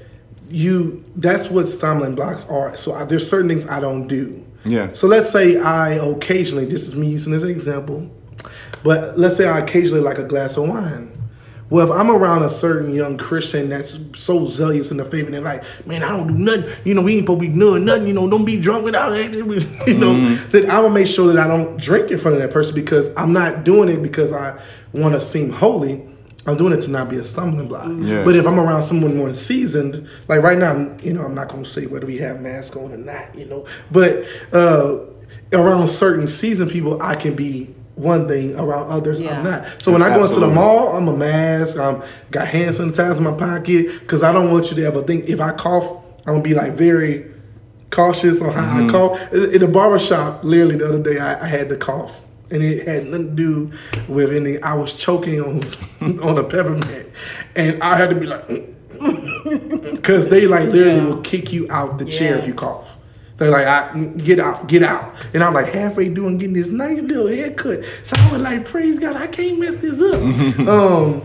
you, 0.50 1.04
that's 1.16 1.50
what 1.50 1.68
stumbling 1.68 2.16
blocks 2.16 2.48
are. 2.50 2.78
So 2.78 2.94
I, 2.94 3.06
there's 3.06 3.28
certain 3.28 3.50
things 3.50 3.66
I 3.68 3.80
don't 3.80 4.08
do. 4.08 4.46
Yeah. 4.64 4.94
So 4.94 5.08
let's 5.08 5.30
say 5.30 5.58
I 5.58 5.94
occasionally, 5.94 6.66
this 6.66 6.88
is 6.88 6.96
me 6.96 7.08
using 7.10 7.34
this 7.34 7.44
example, 7.44 8.10
but 8.84 9.18
let's 9.18 9.36
say 9.36 9.48
I 9.48 9.60
occasionally 9.60 10.02
like 10.02 10.18
a 10.18 10.24
glass 10.24 10.58
of 10.58 10.68
wine. 10.68 11.12
Well, 11.70 11.92
if 11.92 11.92
I'm 11.92 12.12
around 12.12 12.44
a 12.44 12.50
certain 12.50 12.94
young 12.94 13.18
Christian 13.18 13.70
that's 13.70 13.98
so 14.16 14.46
zealous 14.46 14.92
in 14.92 14.98
the 14.98 15.06
faith 15.06 15.26
and 15.26 15.34
they're 15.34 15.42
like, 15.42 15.64
man, 15.88 16.04
I 16.04 16.10
don't 16.10 16.28
do 16.28 16.34
nothing, 16.36 16.70
you 16.84 16.94
know, 16.94 17.02
we 17.02 17.16
ain't 17.16 17.24
supposed 17.24 17.42
to 17.42 17.50
be 17.50 17.58
doing 17.58 17.86
nothing, 17.86 18.08
you 18.08 18.14
know, 18.14 18.30
don't 18.30 18.46
be 18.46 18.62
drunk 18.62 18.86
without 18.86 19.14
it, 19.14 19.34
you 19.88 19.94
know, 19.96 20.36
that 20.36 20.64
I'm 20.66 20.84
gonna 20.84 20.90
make 20.92 21.08
sure 21.08 21.34
that 21.34 21.44
I 21.44 21.48
don't 21.48 21.78
drink 21.78 22.12
in 22.12 22.20
front 22.20 22.36
of 22.38 22.44
that 22.44 22.52
person 22.52 22.76
because 22.76 23.12
I'm 23.18 23.34
not 23.34 23.64
doing 23.64 23.90
it 23.90 24.04
because 24.04 24.32
I 24.32 24.62
wanna 24.94 25.20
seem 25.20 25.52
holy. 25.52 26.08
I'm 26.48 26.58
doing 26.58 26.74
it 26.74 26.82
to 26.82 26.92
not 26.92 27.10
be 27.10 27.18
a 27.18 27.24
stumbling 27.24 27.68
block. 27.68 27.92
Yeah. 28.02 28.24
But 28.24 28.36
if 28.36 28.46
I'm 28.46 28.60
around 28.60 28.84
someone 28.84 29.18
more 29.18 29.34
seasoned, 29.34 30.08
like 30.28 30.42
right 30.44 30.58
now, 30.58 30.96
you 31.02 31.14
know, 31.14 31.22
I'm 31.24 31.34
not 31.36 31.50
gonna 31.50 31.66
say 31.66 31.86
whether 31.88 32.06
we 32.06 32.18
have 32.18 32.40
masks 32.40 32.76
on 32.76 32.92
or 32.94 32.98
not, 32.98 33.34
you 33.36 33.46
know, 33.46 33.66
but 33.92 34.24
uh, 34.54 35.00
around 35.54 35.88
certain 35.88 36.28
seasoned 36.28 36.70
people, 36.72 37.02
I 37.02 37.16
can 37.16 37.36
be 37.36 37.74
one 37.96 38.28
thing. 38.28 38.60
Around 38.60 38.92
others, 38.92 39.20
Yeah. 39.20 39.38
I'm 39.40 39.44
not. 39.44 39.82
So 39.82 39.92
when 39.92 40.04
I 40.04 40.16
go 40.16 40.26
into 40.26 40.40
the 40.40 40.48
mall, 40.48 40.96
I'm 40.96 41.08
a 41.08 41.16
mask. 41.16 41.78
I'm 41.78 42.04
got 42.30 42.48
hand 42.48 42.76
sanitizer 42.76 43.18
in 43.20 43.24
my 43.24 43.32
pocket 43.34 44.02
because 44.02 44.22
I 44.22 44.32
don't 44.34 44.52
want 44.52 44.70
you 44.70 44.76
to 44.78 44.86
ever 44.86 45.02
think 45.02 45.26
if 45.30 45.40
I 45.42 45.52
cough, 45.54 46.04
I'm 46.28 46.34
gonna 46.34 46.42
be 46.42 46.54
like 46.54 46.74
very 46.74 47.32
cautious 47.92 48.42
on 48.42 48.52
how 48.54 48.62
Mm-hmm. 48.80 48.90
I 48.90 48.92
cough. 48.92 49.34
In 49.34 49.54
in 49.54 49.60
the 49.62 49.68
barber 49.68 49.98
shop, 50.00 50.44
literally 50.44 50.76
the 50.76 50.88
other 50.90 51.02
day, 51.02 51.18
I, 51.20 51.46
I 51.46 51.48
had 51.48 51.70
to 51.70 51.78
cough. 51.78 52.22
And 52.52 52.62
it 52.64 52.88
had 52.88 53.08
nothing 53.08 53.30
to 53.30 53.34
do 53.36 53.72
with 54.08 54.32
any. 54.32 54.62
I 54.62 54.76
was 54.76 54.94
choking 54.94 55.42
on 55.42 55.62
on 56.22 56.38
a 56.38 56.44
peppermint, 56.44 57.10
and 57.56 57.82
I 57.82 57.98
had 57.98 58.10
to 58.12 58.16
be 58.16 58.28
like, 58.28 58.48
because 59.96 60.30
they 60.30 60.48
like 60.48 60.70
literally 60.70 60.98
Yeah. 61.00 61.06
will 61.06 61.22
kick 61.22 61.52
you 61.54 61.68
out 61.70 61.98
the 61.98 62.06
chair 62.06 62.38
if 62.38 62.48
you 62.48 62.54
cough. 62.54 62.96
They're 63.38 63.52
like, 63.52 63.68
I, 63.68 63.94
get 64.18 64.40
out, 64.40 64.68
get 64.68 64.82
out. 64.82 65.14
And 65.34 65.44
I'm 65.44 65.54
like 65.54 65.74
halfway 65.74 66.08
doing 66.08 66.38
getting 66.38 66.54
this 66.56 66.68
nice 66.68 67.02
little 67.02 67.28
haircut. 67.28 67.84
So 68.04 68.14
I 68.18 68.32
was 68.32 68.42
like, 68.42 68.64
praise 68.70 68.98
God, 68.98 69.18
I 69.18 69.28
can't 69.28 69.60
mess 69.60 69.76
this 69.76 70.00
up. 70.00 70.22
um, 70.70 71.22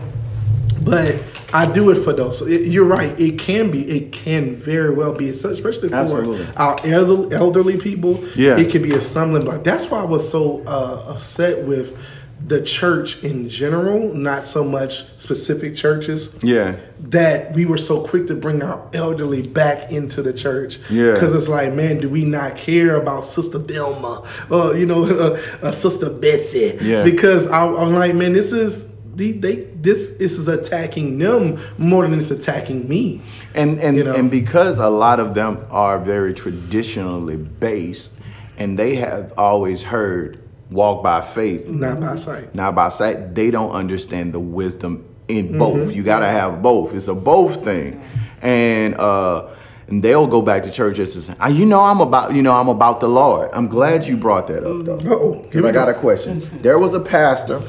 but 0.83 1.21
I 1.53 1.71
do 1.71 1.89
it 1.91 1.95
for 2.03 2.13
those. 2.13 2.39
So 2.39 2.45
it, 2.47 2.67
you're 2.67 2.85
right. 2.85 3.17
It 3.19 3.37
can 3.39 3.71
be. 3.71 3.87
It 3.89 4.11
can 4.11 4.55
very 4.55 4.93
well 4.93 5.13
be, 5.13 5.29
especially 5.29 5.89
for 5.89 5.95
Absolutely. 5.95 6.47
our 6.55 6.77
elderly, 6.85 7.35
elderly 7.35 7.77
people. 7.77 8.23
Yeah. 8.35 8.57
it 8.57 8.71
can 8.71 8.81
be 8.81 8.91
a 8.91 9.01
stumbling 9.01 9.43
block. 9.43 9.63
That's 9.63 9.89
why 9.89 10.01
I 10.01 10.05
was 10.05 10.29
so 10.29 10.63
uh, 10.65 11.05
upset 11.15 11.65
with 11.65 11.97
the 12.43 12.59
church 12.59 13.23
in 13.23 13.47
general, 13.49 14.13
not 14.15 14.43
so 14.43 14.63
much 14.63 15.05
specific 15.19 15.75
churches 15.75 16.33
Yeah. 16.41 16.75
that 16.99 17.53
we 17.53 17.65
were 17.65 17.77
so 17.77 18.01
quick 18.03 18.25
to 18.27 18.35
bring 18.35 18.63
our 18.63 18.89
elderly 18.93 19.43
back 19.43 19.91
into 19.91 20.23
the 20.23 20.33
church. 20.33 20.79
Yeah. 20.89 21.13
Because 21.13 21.33
it's 21.33 21.47
like, 21.47 21.71
man, 21.73 21.99
do 21.99 22.09
we 22.09 22.25
not 22.25 22.57
care 22.57 22.95
about 22.95 23.25
Sister 23.25 23.59
Delma 23.59 24.25
or, 24.49 24.75
you 24.75 24.87
know, 24.87 25.05
uh, 25.05 25.39
uh, 25.61 25.71
Sister 25.71 26.09
Betsy? 26.09 26.79
Yeah. 26.81 27.03
Because 27.03 27.45
I, 27.45 27.63
I'm 27.67 27.93
like, 27.93 28.15
man, 28.15 28.33
this 28.33 28.51
is. 28.51 28.90
They, 29.21 29.33
they, 29.33 29.55
this, 29.75 30.09
this 30.17 30.35
is 30.39 30.47
attacking 30.47 31.19
them 31.19 31.59
more 31.77 32.07
than 32.07 32.17
it's 32.17 32.31
attacking 32.31 32.89
me. 32.89 33.21
And 33.53 33.77
and 33.79 33.95
You 33.97 34.03
know? 34.05 34.15
and 34.15 34.31
because 34.31 34.79
a 34.79 34.89
lot 34.89 35.19
of 35.19 35.35
them 35.35 35.63
are 35.69 35.99
very 35.99 36.33
traditionally 36.33 37.37
based, 37.37 38.11
and 38.57 38.79
they 38.79 38.95
have 38.95 39.31
always 39.37 39.83
heard 39.83 40.39
walk 40.71 41.03
by 41.03 41.21
faith, 41.21 41.69
Not 41.69 41.99
by 41.99 42.15
sight. 42.15 42.55
not 42.55 42.73
by 42.73 42.89
sight. 42.89 43.35
They 43.35 43.51
don't 43.51 43.71
understand 43.71 44.33
the 44.33 44.39
wisdom 44.39 45.05
in 45.27 45.49
Mm-hmm. 45.49 45.57
both. 45.59 45.95
You 45.95 46.01
gotta 46.01 46.25
have 46.27 46.61
both. 46.63 46.95
It's 46.95 47.07
a 47.07 47.13
both 47.13 47.63
thing, 47.63 48.01
and 48.41 48.95
uh, 48.95 49.49
and 49.87 50.01
they'll 50.03 50.25
go 50.27 50.41
back 50.41 50.63
to 50.63 50.71
church 50.71 50.95
just 50.95 51.13
to 51.13 51.21
say, 51.21 51.35
"Ah, 51.39 51.47
you 51.49 51.65
know, 51.67 51.81
I'm 51.81 52.01
about, 52.01 52.33
you 52.33 52.41
know, 52.41 52.53
I'm 52.53 52.69
about 52.69 53.01
the 53.01 53.07
Lord. 53.09 53.51
I'm 53.53 53.67
glad 53.67 54.07
you 54.07 54.17
brought 54.17 54.47
that 54.47 54.63
up, 54.65 54.83
though. 54.85 54.97
Uh-oh, 54.97 55.33
here 55.43 55.51
Here 55.51 55.63
we 55.63 55.69
I 55.69 55.73
got 55.73 55.85
go. 55.85 55.91
a 55.91 55.99
question. 55.99 56.41
There 56.63 56.79
was 56.79 56.93
a 56.95 56.99
pastor, 56.99 57.59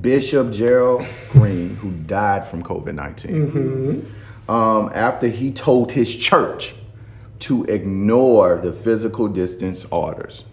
Bishop 0.00 0.52
Gerald 0.52 1.06
Green, 1.30 1.76
who 1.76 1.90
died 1.90 2.46
from 2.46 2.62
COVID 2.62 2.94
19. 2.94 4.12
Um, 4.48 4.90
after 4.94 5.28
he 5.28 5.50
told 5.52 5.90
his 5.92 6.14
church 6.14 6.74
to 7.40 7.64
ignore 7.64 8.56
the 8.56 8.72
physical 8.72 9.28
distance 9.28 9.84
orders 9.86 10.44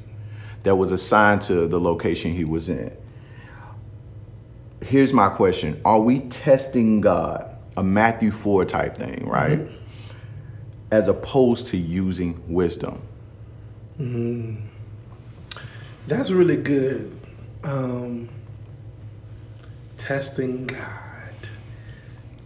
that 0.64 0.76
was 0.76 0.92
assigned 0.92 1.42
to 1.42 1.68
the 1.68 1.80
location 1.80 2.32
he 2.32 2.46
was 2.46 2.70
in. 2.70 2.96
Here's 4.86 5.14
my 5.14 5.30
question 5.30 5.80
Are 5.86 6.00
we 6.00 6.22
testing 6.22 7.02
God? 7.02 7.50
A 7.76 7.84
Matthew 7.84 8.30
4 8.30 8.66
type 8.66 8.98
thing, 8.98 9.28
right? 9.28 9.60
As 10.92 11.08
opposed 11.08 11.68
to 11.68 11.78
using 11.78 12.42
wisdom. 12.48 13.02
That's 16.08 16.30
really 16.30 16.58
good. 16.58 17.20
Um, 17.64 18.30
testing 20.04 20.68
God. 20.68 20.80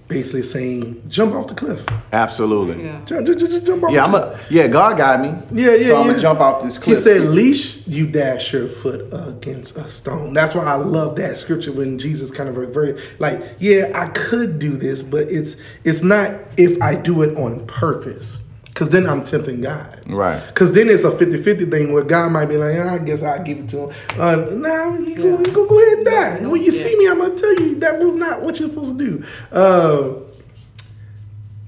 Basically 0.07 0.43
saying, 0.43 1.03
jump 1.09 1.33
off 1.35 1.47
the 1.47 1.53
cliff. 1.53 1.83
Absolutely. 2.13 2.85
Yeah. 2.85 3.01
Jump, 3.03 3.27
just, 3.27 3.39
just 3.39 3.65
jump 3.65 3.83
off 3.83 3.91
Yeah, 3.91 4.07
the 4.07 4.17
I'm 4.17 4.23
cliff. 4.29 4.49
a 4.49 4.53
yeah. 4.53 4.67
God 4.67 4.95
got 4.97 5.19
me. 5.19 5.29
Yeah, 5.61 5.73
yeah, 5.75 5.87
So 5.89 5.99
I'm 6.01 6.07
gonna 6.07 6.17
jump 6.17 6.39
off 6.39 6.63
this 6.63 6.77
cliff. 6.77 6.99
He 6.99 7.03
cliff. 7.03 7.17
said, 7.23 7.29
"Least 7.29 7.89
you 7.89 8.07
dash 8.07 8.53
your 8.53 8.69
foot 8.69 9.09
against 9.11 9.75
a 9.75 9.89
stone." 9.89 10.33
That's 10.33 10.55
why 10.55 10.63
I 10.63 10.75
love 10.75 11.17
that 11.17 11.37
scripture 11.37 11.73
when 11.73 11.99
Jesus 11.99 12.31
kind 12.31 12.47
of 12.47 12.55
reverted. 12.55 13.01
Like, 13.19 13.41
yeah, 13.59 13.91
I 13.93 14.05
could 14.07 14.59
do 14.59 14.77
this, 14.77 15.03
but 15.03 15.27
it's 15.27 15.57
it's 15.83 16.01
not 16.01 16.31
if 16.55 16.81
I 16.81 16.95
do 16.95 17.21
it 17.23 17.35
on 17.37 17.65
purpose, 17.67 18.41
because 18.77 18.89
then 18.89 19.09
I'm 19.09 19.23
tempting 19.23 19.61
God. 19.61 20.03
Right. 20.05 20.39
Because 20.45 20.71
then 20.71 20.87
it's 20.87 21.03
a 21.03 21.09
50-50 21.09 21.71
thing 21.71 21.93
where 21.93 22.03
God 22.03 22.31
might 22.31 22.45
be 22.45 22.57
like, 22.57 22.77
"Ah, 22.79 22.93
I 22.93 22.97
guess 22.99 23.23
I'll 23.23 23.41
give 23.41 23.57
it 23.57 23.69
to 23.69 23.89
him. 23.89 23.95
Uh, 24.19 24.35
nah, 24.51 24.95
you 24.99 25.15
go, 25.15 25.39
you 25.39 25.51
go, 25.51 25.65
go 25.65 25.81
ahead 25.81 25.97
and 25.97 26.05
die. 26.05 26.27
And 26.37 26.51
when 26.51 26.61
you 26.61 26.69
see 26.69 26.95
me, 26.95 27.07
I'm 27.07 27.17
gonna 27.17 27.35
tell 27.35 27.59
you 27.59 27.79
that 27.79 27.99
was 27.99 28.13
not 28.13 28.43
what 28.43 28.59
you're 28.59 28.69
supposed 28.69 28.99
to 28.99 29.03
do. 29.03 29.25
Uh, 29.51 30.13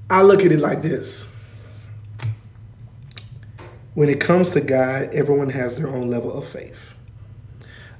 I 0.08 0.22
look 0.22 0.44
at 0.44 0.52
it 0.52 0.60
like 0.60 0.82
this 0.82 1.26
when 3.94 4.08
it 4.08 4.20
comes 4.20 4.50
to 4.50 4.60
God, 4.60 5.12
everyone 5.12 5.50
has 5.50 5.78
their 5.78 5.88
own 5.88 6.08
level 6.08 6.32
of 6.32 6.46
faith. 6.46 6.94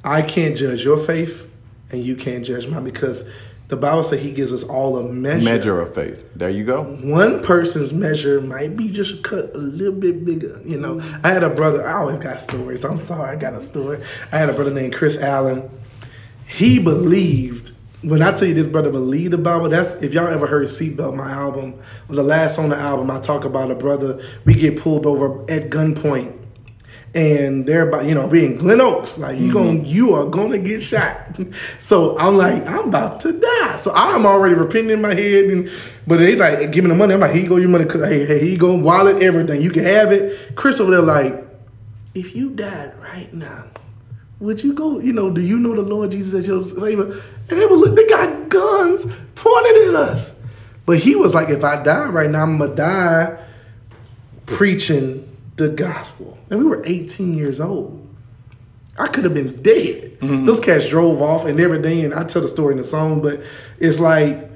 I 0.05 0.23
can't 0.23 0.57
judge 0.57 0.85
your 0.85 1.01
faith, 1.01 1.51
and 1.91 2.01
you 2.05 2.15
can't 2.15 2.47
judge 2.47 2.69
mine 2.69 2.85
because 2.85 3.29
the 3.71 3.77
Bible 3.77 4.05
says 4.05 4.21
He 4.21 4.33
gives 4.33 4.53
us 4.53 4.65
all 4.65 4.99
a 4.99 5.05
measure. 5.05 5.45
Measure 5.45 5.81
of 5.81 5.95
faith. 5.95 6.29
There 6.35 6.51
you 6.51 6.65
go. 6.65 6.83
One 6.83 7.43
person's 7.43 7.93
measure 7.93 8.41
might 8.41 8.77
be 8.77 8.89
just 8.89 9.23
cut 9.23 9.55
a 9.55 9.59
little 9.59 9.95
bit 9.95 10.25
bigger. 10.25 10.61
You 10.65 10.79
know, 10.79 11.01
I 11.23 11.33
had 11.33 11.45
a 11.45 11.51
brother. 11.51 11.87
I 11.87 11.95
always 12.01 12.19
got 12.19 12.43
stories. 12.43 12.85
I'm 12.85 12.99
sorry, 12.99 13.31
I 13.31 13.37
got 13.37 13.55
a 13.55 13.63
story. 13.63 14.03
I 14.33 14.39
had 14.39 14.51
a 14.51 14.53
brother 14.53 14.73
named 14.73 14.95
Chris 14.95 15.17
Allen. 15.17 15.71
He 16.47 16.83
believed. 16.83 17.73
When 18.03 18.23
I 18.23 18.33
tell 18.33 18.49
you 18.49 18.55
this 18.55 18.67
brother 18.67 18.91
believed 18.91 19.33
the 19.33 19.39
Bible, 19.39 19.69
that's 19.69 19.93
if 20.03 20.15
y'all 20.15 20.27
ever 20.27 20.47
heard 20.47 20.67
Seatbelt, 20.69 21.15
my 21.15 21.31
album, 21.31 21.75
the 22.09 22.23
last 22.23 22.59
on 22.59 22.71
the 22.71 22.77
album, 22.77 23.11
I 23.11 23.21
talk 23.21 23.45
about 23.45 23.71
a 23.71 23.75
brother. 23.75 24.21
We 24.47 24.55
get 24.55 24.81
pulled 24.81 25.05
over 25.05 25.43
at 25.51 25.69
gunpoint, 25.69 26.35
and 27.15 27.67
they're 27.67 27.89
about 27.89 28.05
you 28.05 28.15
know 28.15 28.29
being 28.29 28.57
Glen 28.57 28.81
Oaks, 28.81 29.19
like 29.19 29.39
you 29.39 29.53
going 29.53 29.79
mm-hmm. 29.83 29.91
you 29.91 30.15
are 30.15 30.27
gonna 30.27 30.59
get 30.59 30.83
shot. 30.83 31.17
So 31.81 32.19
I'm 32.19 32.37
like 32.37 32.67
I'm 32.67 32.89
about 32.89 33.21
to 33.23 33.33
die. 33.33 33.77
So 33.79 33.93
I'm 33.95 34.27
already 34.27 34.55
repenting 34.55 34.91
in 34.91 35.01
my 35.01 35.15
head, 35.15 35.47
and 35.47 35.71
but 36.07 36.19
they 36.19 36.37
like 36.37 36.71
give 36.71 36.85
me 36.85 36.91
the 36.91 36.97
money. 36.97 37.15
I'm 37.15 37.21
like 37.21 37.33
here 37.33 37.43
you 37.43 37.49
go 37.49 37.57
your 37.57 37.69
money. 37.69 37.85
Hey 37.91 38.27
hey 38.27 38.39
here 38.41 38.49
you 38.49 38.59
go 38.59 38.77
wallet 38.77 39.23
everything 39.23 39.61
you 39.61 39.71
can 39.71 39.85
have 39.85 40.13
it. 40.13 40.55
Chris 40.55 40.79
over 40.79 40.91
there 40.91 41.03
like 41.03 41.45
if 42.15 42.35
you 42.35 42.51
died 42.51 42.93
right 43.01 43.33
now, 43.33 43.65
would 44.39 44.63
you 44.63 44.73
go? 44.73 44.99
You 44.99 45.13
know, 45.13 45.31
do 45.31 45.41
you 45.41 45.59
know 45.59 45.75
the 45.75 45.83
Lord 45.83 46.11
Jesus 46.11 46.35
as 46.35 46.47
your 46.47 46.65
Savior? 46.65 47.21
And 47.49 47.59
they 47.59 47.67
were 47.67 47.89
they 47.89 48.07
got 48.07 48.49
guns 48.49 49.07
pointed 49.35 49.89
at 49.89 49.95
us. 49.95 50.35
But 50.87 50.99
he 50.99 51.15
was 51.15 51.35
like, 51.35 51.49
if 51.49 51.63
I 51.63 51.83
die 51.83 52.07
right 52.07 52.31
now, 52.31 52.43
I'm 52.43 52.59
gonna 52.59 52.75
die 52.75 53.39
preaching 54.47 55.30
the 55.61 55.69
gospel. 55.69 56.39
And 56.51 56.59
we 56.59 56.65
were 56.67 56.83
18 56.85 57.35
years 57.37 57.61
old. 57.61 58.07
I 58.99 59.07
could 59.07 59.25
have 59.25 59.35
been 59.35 59.63
dead. 59.63 60.19
Mm-hmm. 60.21 60.47
Those 60.47 60.59
cats 60.61 60.89
drove 60.89 61.21
off 61.23 61.45
and 61.45 61.61
everything, 61.61 62.05
and 62.05 62.15
I 62.15 62.25
tell 62.25 62.43
the 62.43 62.49
story 62.49 62.73
in 62.73 62.79
the 62.79 62.85
song, 62.85 63.21
but 63.23 63.43
it's 63.79 64.01
like 64.01 64.51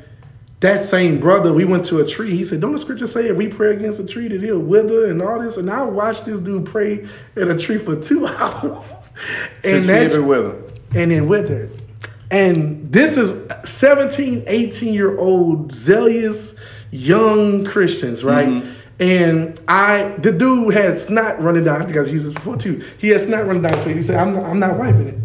that 0.60 0.80
same 0.82 1.20
brother, 1.20 1.52
we 1.52 1.64
went 1.66 1.84
to 1.86 1.98
a 1.98 2.06
tree. 2.06 2.34
He 2.36 2.44
said, 2.44 2.60
Don't 2.60 2.72
the 2.72 2.78
scripture 2.78 3.06
say 3.06 3.28
if 3.28 3.36
we 3.36 3.48
pray 3.48 3.74
against 3.76 4.00
a 4.00 4.06
tree 4.06 4.28
that 4.28 4.40
he'll 4.42 4.58
wither 4.58 5.06
and 5.10 5.20
all 5.20 5.38
this? 5.40 5.58
And 5.58 5.70
I 5.70 5.82
watched 5.82 6.24
this 6.24 6.40
dude 6.40 6.64
pray 6.66 7.06
at 7.36 7.48
a 7.48 7.56
tree 7.58 7.76
for 7.78 7.96
two 8.00 8.26
hours. 8.38 8.88
To 9.62 9.68
and 9.74 9.82
see 9.82 9.88
that- 9.92 10.06
if 10.06 10.14
it 10.14 10.20
will. 10.22 10.58
and 10.94 11.12
it 11.12 11.20
withered. 11.22 11.70
And 12.30 12.90
this 12.90 13.16
is 13.18 13.46
17, 13.66 14.44
18 14.46 14.92
year 14.94 15.16
old 15.18 15.70
zealous 15.70 16.58
young 16.90 17.64
Christians, 17.64 18.24
right? 18.24 18.48
Mm-hmm. 18.48 18.73
And 19.00 19.58
I, 19.66 20.14
the 20.18 20.32
dude 20.32 20.74
had 20.74 20.96
snot 20.96 21.42
running 21.42 21.64
down. 21.64 21.82
I 21.82 21.84
think 21.84 21.96
I 21.96 22.02
used 22.02 22.26
this 22.26 22.34
before 22.34 22.56
too. 22.56 22.84
He 22.98 23.08
had 23.08 23.20
snot 23.20 23.46
running 23.46 23.62
down 23.62 23.74
his 23.74 23.84
face. 23.84 23.96
He 23.96 24.02
said, 24.02 24.16
"I'm 24.16 24.34
not, 24.34 24.44
I'm 24.44 24.58
not 24.58 24.78
wiping 24.78 25.08
it." 25.08 25.18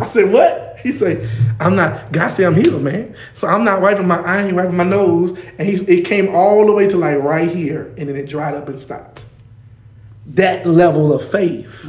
I 0.00 0.06
said, 0.06 0.32
"What?" 0.32 0.80
He 0.82 0.90
said, 0.90 1.28
"I'm 1.60 1.76
not." 1.76 2.10
God 2.10 2.30
said, 2.30 2.46
"I'm 2.46 2.56
healed, 2.56 2.82
man." 2.82 3.14
So 3.34 3.46
I'm 3.46 3.62
not 3.62 3.80
wiping 3.80 4.08
my. 4.08 4.20
I 4.20 4.42
ain't 4.42 4.56
wiping 4.56 4.76
my 4.76 4.84
nose. 4.84 5.38
And 5.58 5.68
he, 5.68 5.76
it 5.84 6.04
came 6.04 6.34
all 6.34 6.66
the 6.66 6.72
way 6.72 6.88
to 6.88 6.96
like 6.96 7.18
right 7.18 7.48
here, 7.48 7.94
and 7.96 8.08
then 8.08 8.16
it 8.16 8.28
dried 8.28 8.54
up 8.54 8.68
and 8.68 8.80
stopped 8.80 9.24
that 10.26 10.66
level 10.66 11.12
of 11.12 11.28
faith. 11.28 11.86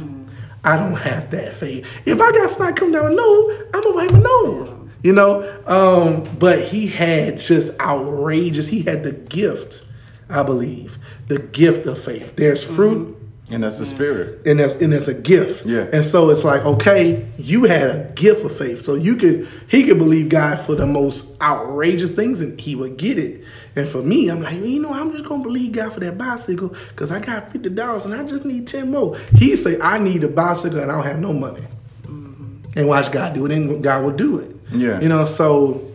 I 0.62 0.76
don't 0.76 0.94
have 0.94 1.30
that 1.30 1.52
faith. 1.52 1.86
If 2.06 2.20
I 2.20 2.32
got 2.32 2.50
snot 2.50 2.76
come 2.76 2.92
down 2.92 3.04
my 3.04 3.10
nose, 3.10 3.62
I'm 3.74 3.80
gonna 3.82 3.94
wipe 3.96 4.12
my 4.12 4.18
nose. 4.20 4.74
You 5.02 5.12
know, 5.12 5.42
um, 5.66 6.24
but 6.38 6.64
he 6.64 6.86
had 6.86 7.38
just 7.38 7.78
outrageous. 7.78 8.68
He 8.68 8.82
had 8.82 9.04
the 9.04 9.12
gift, 9.12 9.84
I 10.28 10.42
believe, 10.42 10.98
the 11.28 11.38
gift 11.38 11.86
of 11.86 12.02
faith. 12.02 12.36
There's 12.36 12.64
fruit, 12.64 13.16
And 13.50 13.62
that's 13.62 13.78
the 13.78 13.86
spirit. 13.86 14.46
and 14.46 14.58
that's 14.58 14.74
and 14.74 14.92
that's 14.92 15.06
a 15.08 15.14
gift. 15.14 15.66
Yeah. 15.66 15.86
And 15.92 16.04
so 16.04 16.30
it's 16.30 16.44
like, 16.44 16.64
okay, 16.64 17.26
you 17.36 17.64
had 17.64 17.90
a 17.90 18.12
gift 18.14 18.44
of 18.44 18.56
faith, 18.56 18.84
so 18.84 18.94
you 18.94 19.16
could 19.16 19.46
he 19.68 19.84
could 19.84 19.98
believe 19.98 20.28
God 20.30 20.58
for 20.60 20.74
the 20.74 20.86
most 20.86 21.26
outrageous 21.42 22.14
things, 22.14 22.40
and 22.40 22.58
he 22.58 22.74
would 22.74 22.96
get 22.96 23.18
it. 23.18 23.44
And 23.76 23.88
for 23.88 24.02
me, 24.02 24.28
I'm 24.28 24.40
like, 24.40 24.54
you 24.60 24.80
know, 24.80 24.92
I'm 24.92 25.12
just 25.12 25.24
gonna 25.24 25.42
believe 25.42 25.72
God 25.72 25.92
for 25.92 26.00
that 26.00 26.16
bicycle 26.16 26.68
because 26.88 27.10
I 27.10 27.18
got 27.18 27.52
fifty 27.52 27.68
dollars 27.68 28.04
and 28.06 28.14
I 28.14 28.22
just 28.24 28.44
need 28.44 28.66
ten 28.66 28.90
more. 28.90 29.18
He 29.36 29.56
say 29.56 29.78
I 29.80 29.98
need 29.98 30.24
a 30.24 30.28
bicycle 30.28 30.78
and 30.80 30.90
I 30.90 30.94
don't 30.94 31.04
have 31.04 31.18
no 31.20 31.32
money, 31.32 31.64
mm-hmm. 32.04 32.78
and 32.78 32.88
watch 32.88 33.12
God 33.12 33.34
do 33.34 33.44
it, 33.46 33.52
and 33.52 33.82
God 33.82 34.04
will 34.04 34.12
do 34.16 34.38
it. 34.38 34.56
Yeah. 34.72 35.00
You 35.00 35.08
know, 35.08 35.24
so 35.26 35.92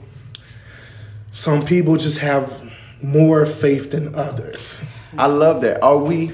some 1.31 1.65
people 1.65 1.97
just 1.97 2.17
have 2.19 2.68
more 3.01 3.45
faith 3.45 3.91
than 3.91 4.15
others. 4.15 4.81
I 5.17 5.27
love 5.27 5.61
that. 5.61 5.81
Are 5.83 5.97
we 5.97 6.31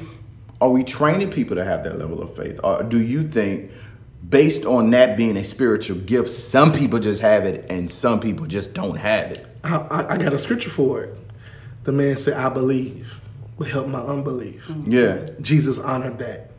are 0.62 0.70
we 0.70 0.84
training 0.84 1.32
people 1.32 1.56
to 1.56 1.66
have 1.66 1.84
that 1.84 1.98
level 1.98 2.22
of 2.22 2.36
faith? 2.36 2.60
Or 2.64 2.82
do 2.82 3.00
you 3.00 3.28
think 3.28 3.72
based 4.28 4.66
on 4.66 4.90
that 4.92 5.18
being 5.18 5.38
a 5.38 5.44
spiritual 5.44 5.98
gift, 5.98 6.30
some 6.30 6.72
people 6.72 7.00
just 7.00 7.22
have 7.22 7.46
it 7.46 7.66
and 7.70 7.90
some 7.90 8.20
people 8.20 8.46
just 8.46 8.74
don't 8.74 8.98
have 8.98 9.32
it? 9.32 9.46
I, 9.64 9.76
I, 9.78 10.14
I 10.14 10.18
got 10.18 10.34
a 10.34 10.40
scripture 10.40 10.70
for 10.70 11.04
it. 11.04 11.18
The 11.84 11.92
man 11.92 12.18
said, 12.18 12.34
I 12.34 12.50
believe, 12.50 13.14
but 13.58 13.68
help 13.68 13.88
my 13.88 14.00
unbelief. 14.00 14.72
Yeah. 14.88 15.28
Jesus 15.42 15.78
honored 15.78 16.20
that. 16.20 16.52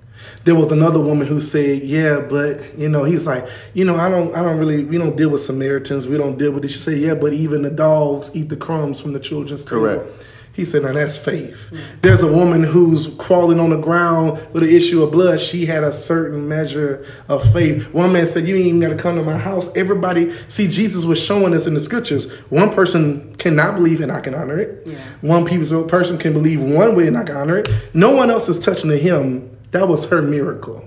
There 0.44 0.55
was 0.55 0.70
another 0.70 1.00
woman 1.00 1.26
who 1.26 1.40
said, 1.40 1.83
"Yeah, 1.83 2.20
but 2.20 2.79
you 2.79 2.88
know," 2.88 3.05
he's 3.05 3.26
like, 3.26 3.46
"You 3.74 3.85
know, 3.85 3.96
I 3.96 4.09
don't, 4.09 4.35
I 4.35 4.42
don't 4.42 4.59
really, 4.59 4.85
we 4.85 4.98
don't 4.98 5.16
deal 5.16 5.31
with 5.31 5.40
Samaritans. 5.42 6.07
We 6.07 6.16
don't 6.16 6.38
deal 6.38 6.52
with 6.52 6.62
this." 6.62 6.72
She 6.72 6.79
said, 6.79 6.98
"Yeah, 6.98 7.14
but 7.14 7.33
even 7.33 7.62
the 7.62 7.70
dogs 7.70 8.31
eat 8.35 8.48
the 8.48 8.57
crumbs 8.57 9.00
from 9.00 9.12
the 9.12 9.20
children's 9.20 9.64
table." 9.64 9.81
Correct. 9.81 10.24
He 10.52 10.64
said, 10.64 10.85
"Now 10.85 10.92
that's 10.92 11.18
faith." 11.18 11.70
There's 12.00 12.22
a 12.22 12.33
woman 12.33 12.62
who's 12.62 13.09
crawling 13.18 13.61
on 13.61 13.68
the 13.70 13.76
ground 13.76 14.38
with 14.55 14.62
an 14.62 14.70
issue 14.70 15.02
of 15.02 15.11
blood. 15.12 15.38
She 15.38 15.66
had 15.66 15.85
a 15.85 15.92
certain 15.92 16.48
measure 16.48 17.05
of 17.29 17.52
faith. 17.52 17.92
One 17.92 18.12
man 18.12 18.26
said, 18.26 18.48
"You 18.48 18.57
ain't 18.57 18.66
even 18.68 18.81
got 18.81 18.88
to 18.88 18.94
come 18.96 19.16
to 19.16 19.22
my 19.22 19.37
house." 19.37 19.68
Everybody, 19.76 20.33
see, 20.48 20.66
Jesus 20.66 21.05
was 21.05 21.22
showing 21.22 21.52
us 21.52 21.66
in 21.66 21.74
the 21.74 21.81
scriptures. 21.81 22.31
One 22.48 22.70
person 22.70 23.35
cannot 23.37 23.74
believe, 23.74 24.00
and 24.00 24.11
I 24.11 24.20
can 24.20 24.35
honor 24.35 24.59
it. 24.59 24.87
Yeah. 24.87 24.94
One 25.20 25.44
people, 25.44 25.85
person 25.85 26.16
can 26.16 26.33
believe 26.33 26.62
one 26.62 26.96
way, 26.96 27.07
and 27.07 27.18
I 27.18 27.24
can 27.24 27.37
honor 27.37 27.59
it. 27.59 27.68
No 27.92 28.12
one 28.12 28.31
else 28.31 28.48
is 28.48 28.59
touching 28.59 28.88
the 28.88 28.98
hem. 28.98 29.50
That 29.72 29.88
was 29.88 30.07
her 30.07 30.22
miracle. 30.22 30.81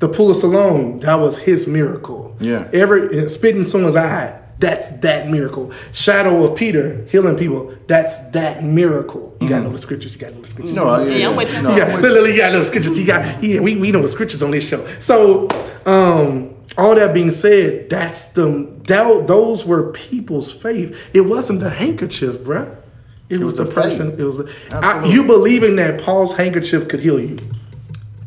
The 0.00 0.08
pool 0.08 0.30
of 0.30 0.36
Siloam, 0.36 1.00
that 1.00 1.14
was 1.16 1.38
his 1.38 1.66
miracle. 1.68 2.36
Yeah. 2.40 2.68
Every 2.72 3.28
spit 3.28 3.56
in 3.56 3.66
someone's 3.66 3.94
eye, 3.96 4.38
that's 4.58 4.88
that 5.00 5.28
miracle. 5.28 5.72
Shadow 5.92 6.44
of 6.44 6.56
Peter 6.56 7.04
healing 7.10 7.36
people, 7.36 7.74
that's 7.86 8.18
that 8.30 8.64
miracle. 8.64 9.36
You 9.40 9.48
gotta 9.48 9.64
know 9.64 9.70
the 9.72 9.78
scriptures. 9.78 10.12
You 10.12 10.18
gotta 10.18 10.34
know 10.34 10.42
the 10.42 10.48
scriptures. 10.48 10.74
No, 10.74 10.86
I- 10.88 11.04
Yeah, 11.06 11.28
I'm 11.30 11.36
with 11.36 11.52
you. 11.54 11.62
No, 11.62 11.70
You 11.72 11.78
got, 11.78 11.90
I'm 11.90 12.02
with 12.02 12.10
look, 12.12 12.20
look, 12.22 12.30
you 12.30 12.36
got 12.38 12.50
those 12.52 12.68
scriptures. 12.68 12.98
You 12.98 13.06
got, 13.06 13.42
yeah, 13.42 13.60
we, 13.60 13.76
we 13.76 13.90
know 13.92 14.02
the 14.02 14.08
scriptures 14.08 14.42
on 14.42 14.50
this 14.52 14.66
show. 14.66 14.84
So, 14.98 15.48
um, 15.86 16.54
all 16.78 16.94
that 16.94 17.12
being 17.12 17.30
said, 17.30 17.90
that's 17.90 18.28
the 18.28 18.68
that, 18.84 19.26
those 19.26 19.64
were 19.64 19.92
people's 19.92 20.50
faith. 20.50 20.96
It 21.12 21.22
wasn't 21.22 21.60
the 21.60 21.70
handkerchief, 21.70 22.38
bruh. 22.38 22.76
It, 23.28 23.38
was, 23.38 23.46
was 23.46 23.56
the 23.58 23.64
the 23.64 23.70
faith. 23.72 23.84
person. 23.84 24.20
It 24.20 24.24
was 24.24 24.38
the, 24.38 24.52
I, 24.70 24.76
Absolutely. 24.76 25.12
you 25.12 25.24
believing 25.24 25.76
that 25.76 26.00
Paul's 26.00 26.34
handkerchief 26.34 26.88
could 26.88 27.00
heal 27.00 27.18
you. 27.20 27.38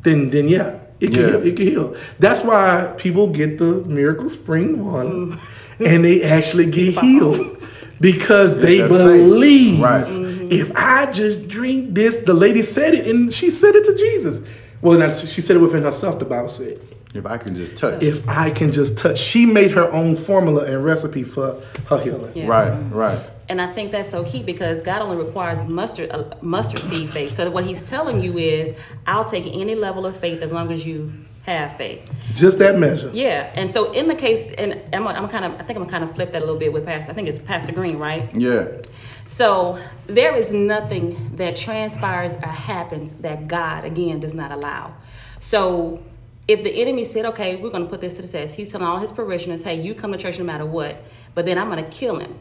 Then, 0.06 0.30
then 0.30 0.48
yeah, 0.48 0.76
it 1.02 1.12
can 1.14 1.22
Yeah. 1.22 1.28
heal, 1.32 1.48
it 1.48 1.56
can 1.58 1.66
heal. 1.68 1.96
That's 2.20 2.44
why 2.44 2.94
people 2.96 3.28
get 3.28 3.58
the 3.58 3.84
miracle 3.86 4.30
spring 4.30 4.86
water, 4.86 5.10
mm. 5.10 5.40
and 5.86 6.06
they 6.06 6.24
actually 6.24 6.68
get 6.68 6.98
healed 7.00 7.58
because 8.00 8.58
they 8.60 8.78
that 8.78 8.90
faith. 8.90 9.00
believe. 9.00 9.82
Right. 9.82 10.06
If 10.52 10.72
I 10.76 11.12
just 11.12 11.48
drink 11.48 11.96
this, 11.96 12.18
the 12.18 12.34
lady 12.36 12.62
said 12.62 12.94
it, 12.94 13.08
and 13.08 13.34
she 13.34 13.50
said 13.50 13.76
it 13.76 13.84
to 13.86 13.96
Jesus. 13.98 14.42
Well, 14.82 14.98
not, 15.00 15.16
she 15.16 15.42
said 15.42 15.56
it 15.56 15.60
within 15.60 15.84
herself. 15.84 16.20
The 16.20 16.26
Bible 16.26 16.50
said, 16.50 16.80
If 17.16 17.26
I 17.26 17.38
can 17.40 17.56
just 17.56 17.78
touch. 17.78 18.04
"If 18.04 18.28
I 18.30 18.52
can 18.52 18.72
just 18.72 18.98
touch." 19.00 19.18
She 19.18 19.46
made 19.48 19.72
her 19.72 19.92
own 19.92 20.16
formula 20.16 20.66
and 20.66 20.86
recipe 20.86 21.24
for 21.24 21.62
her 21.90 22.00
healing. 22.00 22.32
Yeah. 22.36 22.48
Right, 22.48 22.74
right. 22.92 23.20
And 23.48 23.62
I 23.62 23.72
think 23.74 23.92
that's 23.92 24.10
so 24.10 24.24
key 24.24 24.42
because 24.42 24.82
God 24.82 25.02
only 25.02 25.24
requires 25.24 25.64
mustard 25.66 26.12
uh, 26.12 26.36
mustard 26.42 26.82
seed 26.82 27.12
faith. 27.12 27.36
So 27.36 27.50
what 27.52 27.66
He's 27.66 27.82
telling 27.82 28.22
you 28.22 28.38
is, 28.38 28.74
I'll 29.06 29.24
take 29.24 29.46
any 29.46 29.76
level 29.76 30.06
of 30.06 30.18
faith 30.18 30.42
as 30.42 30.52
long 30.52 30.72
as 30.72 30.86
you 30.86 31.14
have 31.46 31.78
faith. 31.78 32.10
Just 32.34 32.58
that 32.58 32.78
measure. 32.78 33.12
Yeah. 33.14 33.52
And 33.54 33.72
so 33.72 33.92
in 33.92 34.08
the 34.08 34.16
case, 34.16 34.52
and 34.58 34.82
I'm, 34.94 35.08
I'm 35.08 35.30
kind 35.30 35.46
of, 35.46 35.54
I 35.60 35.64
think 35.64 35.78
I'm 35.78 35.86
kind 35.86 36.04
of 36.04 36.16
flip 36.16 36.32
that 36.32 36.42
a 36.42 36.46
little 36.46 36.60
bit 36.60 36.74
with 36.74 36.86
Pastor. 36.86 37.12
I 37.12 37.14
think 37.14 37.28
it's 37.28 37.38
Pastor 37.38 37.72
Green, 37.72 37.98
right? 37.98 38.34
Yeah. 38.36 38.82
So 39.26 39.80
there 40.08 40.36
is 40.36 40.54
nothing 40.54 41.36
that 41.36 41.56
transpires 41.56 42.34
or 42.34 42.48
happens 42.48 43.12
that 43.22 43.48
God 43.48 43.86
again 43.86 44.20
does 44.20 44.34
not 44.34 44.52
allow. 44.52 44.96
So 45.40 46.04
if 46.48 46.64
the 46.64 46.72
enemy 46.82 47.06
said, 47.06 47.26
okay, 47.26 47.56
we're 47.58 47.70
going 47.70 47.84
to 47.84 47.90
put 47.90 48.02
this 48.02 48.16
to 48.16 48.22
the 48.22 48.28
test, 48.28 48.56
he's 48.56 48.70
telling 48.70 48.88
all 48.88 48.98
his 48.98 49.12
parishioners, 49.12 49.64
hey, 49.64 49.80
you 49.80 49.94
come 49.94 50.12
to 50.12 50.18
church 50.18 50.40
no 50.40 50.46
matter 50.46 50.66
what, 50.66 51.04
but 51.34 51.46
then 51.46 51.58
I'm 51.58 51.70
going 51.70 51.84
to 51.84 51.92
kill 51.92 52.20
him. 52.20 52.40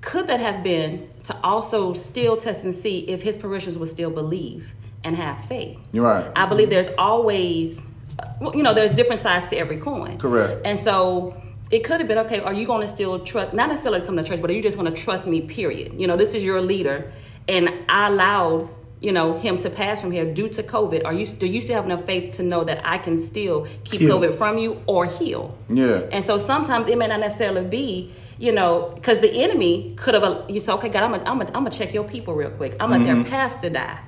Could 0.00 0.26
that 0.28 0.40
have 0.40 0.62
been 0.62 1.10
to 1.24 1.36
also 1.42 1.92
still 1.92 2.36
test 2.36 2.64
and 2.64 2.74
see 2.74 3.00
if 3.00 3.22
his 3.22 3.36
parishioners 3.36 3.78
would 3.78 3.88
still 3.88 4.10
believe 4.10 4.68
and 5.04 5.16
have 5.16 5.44
faith? 5.46 5.78
You're 5.92 6.04
right. 6.04 6.30
I 6.36 6.46
believe 6.46 6.70
there's 6.70 6.90
always, 6.98 7.80
well, 8.40 8.54
you 8.54 8.62
know, 8.62 8.74
there's 8.74 8.94
different 8.94 9.22
sides 9.22 9.46
to 9.48 9.56
every 9.56 9.78
coin. 9.78 10.18
Correct. 10.18 10.62
And 10.64 10.78
so 10.78 11.40
it 11.70 11.82
could 11.82 11.98
have 11.98 12.08
been 12.08 12.18
okay. 12.18 12.40
Are 12.40 12.52
you 12.52 12.66
going 12.66 12.82
to 12.82 12.88
still 12.88 13.18
trust? 13.20 13.54
Not 13.54 13.68
necessarily 13.68 14.04
come 14.04 14.16
to 14.16 14.22
church, 14.22 14.40
but 14.40 14.50
are 14.50 14.54
you 14.54 14.62
just 14.62 14.78
going 14.78 14.92
to 14.92 14.96
trust 14.96 15.26
me? 15.26 15.40
Period. 15.40 16.00
You 16.00 16.06
know, 16.06 16.16
this 16.16 16.34
is 16.34 16.44
your 16.44 16.60
leader, 16.60 17.10
and 17.48 17.72
I 17.88 18.08
allowed 18.08 18.68
you 19.00 19.12
know 19.12 19.36
him 19.38 19.58
to 19.58 19.68
pass 19.68 20.00
from 20.00 20.10
here 20.10 20.24
due 20.32 20.48
to 20.48 20.62
COVID. 20.62 21.04
Are 21.04 21.12
you 21.12 21.26
do 21.26 21.46
you 21.46 21.60
still 21.60 21.76
have 21.76 21.84
enough 21.84 22.04
faith 22.06 22.32
to 22.34 22.42
know 22.42 22.64
that 22.64 22.80
I 22.84 22.98
can 22.98 23.18
still 23.18 23.66
keep 23.84 24.00
Heal. 24.00 24.18
COVID 24.18 24.34
from 24.34 24.58
you 24.58 24.80
or 24.86 25.04
heal? 25.04 25.56
Yeah. 25.68 26.02
And 26.12 26.24
so 26.24 26.38
sometimes 26.38 26.86
it 26.88 26.96
may 26.96 27.06
not 27.06 27.20
necessarily 27.20 27.64
be, 27.64 28.10
you 28.38 28.52
know, 28.52 28.92
because 28.94 29.20
the 29.20 29.30
enemy 29.42 29.94
could 29.96 30.14
have, 30.14 30.44
you 30.48 30.60
say, 30.60 30.72
okay, 30.72 30.88
God, 30.88 31.02
I'm 31.02 31.10
gonna 31.12 31.24
I'm 31.30 31.38
gonna 31.38 31.48
I'm 31.48 31.64
gonna 31.64 31.70
check 31.70 31.92
your 31.92 32.04
people 32.04 32.34
real 32.34 32.50
quick. 32.50 32.72
I'm 32.80 32.90
gonna 32.90 33.04
Mm-hmm. 33.04 33.16
let 33.18 33.22
their 33.22 33.30
pastor 33.30 33.70
die. 33.70 34.00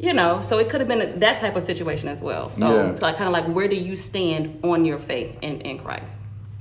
You 0.00 0.12
know, 0.12 0.40
so 0.40 0.58
it 0.58 0.68
could 0.68 0.80
have 0.80 0.88
been 0.88 1.20
that 1.20 1.36
type 1.38 1.54
of 1.54 1.64
situation 1.64 2.08
as 2.08 2.20
well. 2.20 2.48
So 2.48 2.74
Yeah. 2.74 2.90
it's 2.90 3.02
like 3.02 3.16
kind 3.16 3.28
of 3.28 3.32
like 3.32 3.44
where 3.46 3.68
do 3.68 3.76
you 3.76 3.94
stand 3.94 4.58
on 4.64 4.84
your 4.84 4.98
faith 4.98 5.38
in, 5.42 5.60
in 5.60 5.78
Christ? 5.78 6.14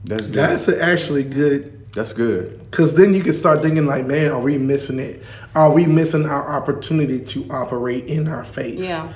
That's 0.03 0.27
good. 0.27 0.35
That's 0.35 0.67
actually 0.69 1.23
good 1.23 1.80
That's 1.93 2.13
good. 2.13 2.71
Cause 2.71 2.95
then 2.95 3.13
you 3.13 3.21
can 3.21 3.33
start 3.33 3.61
thinking 3.61 3.85
like, 3.85 4.05
man, 4.05 4.31
are 4.31 4.39
we 4.39 4.57
missing 4.57 4.99
it? 4.99 5.23
Are 5.53 5.71
we 5.71 5.85
missing 5.85 6.25
our 6.25 6.55
opportunity 6.55 7.19
to 7.25 7.47
operate 7.51 8.05
in 8.05 8.27
our 8.27 8.45
faith? 8.45 8.79
Yeah. 8.79 9.11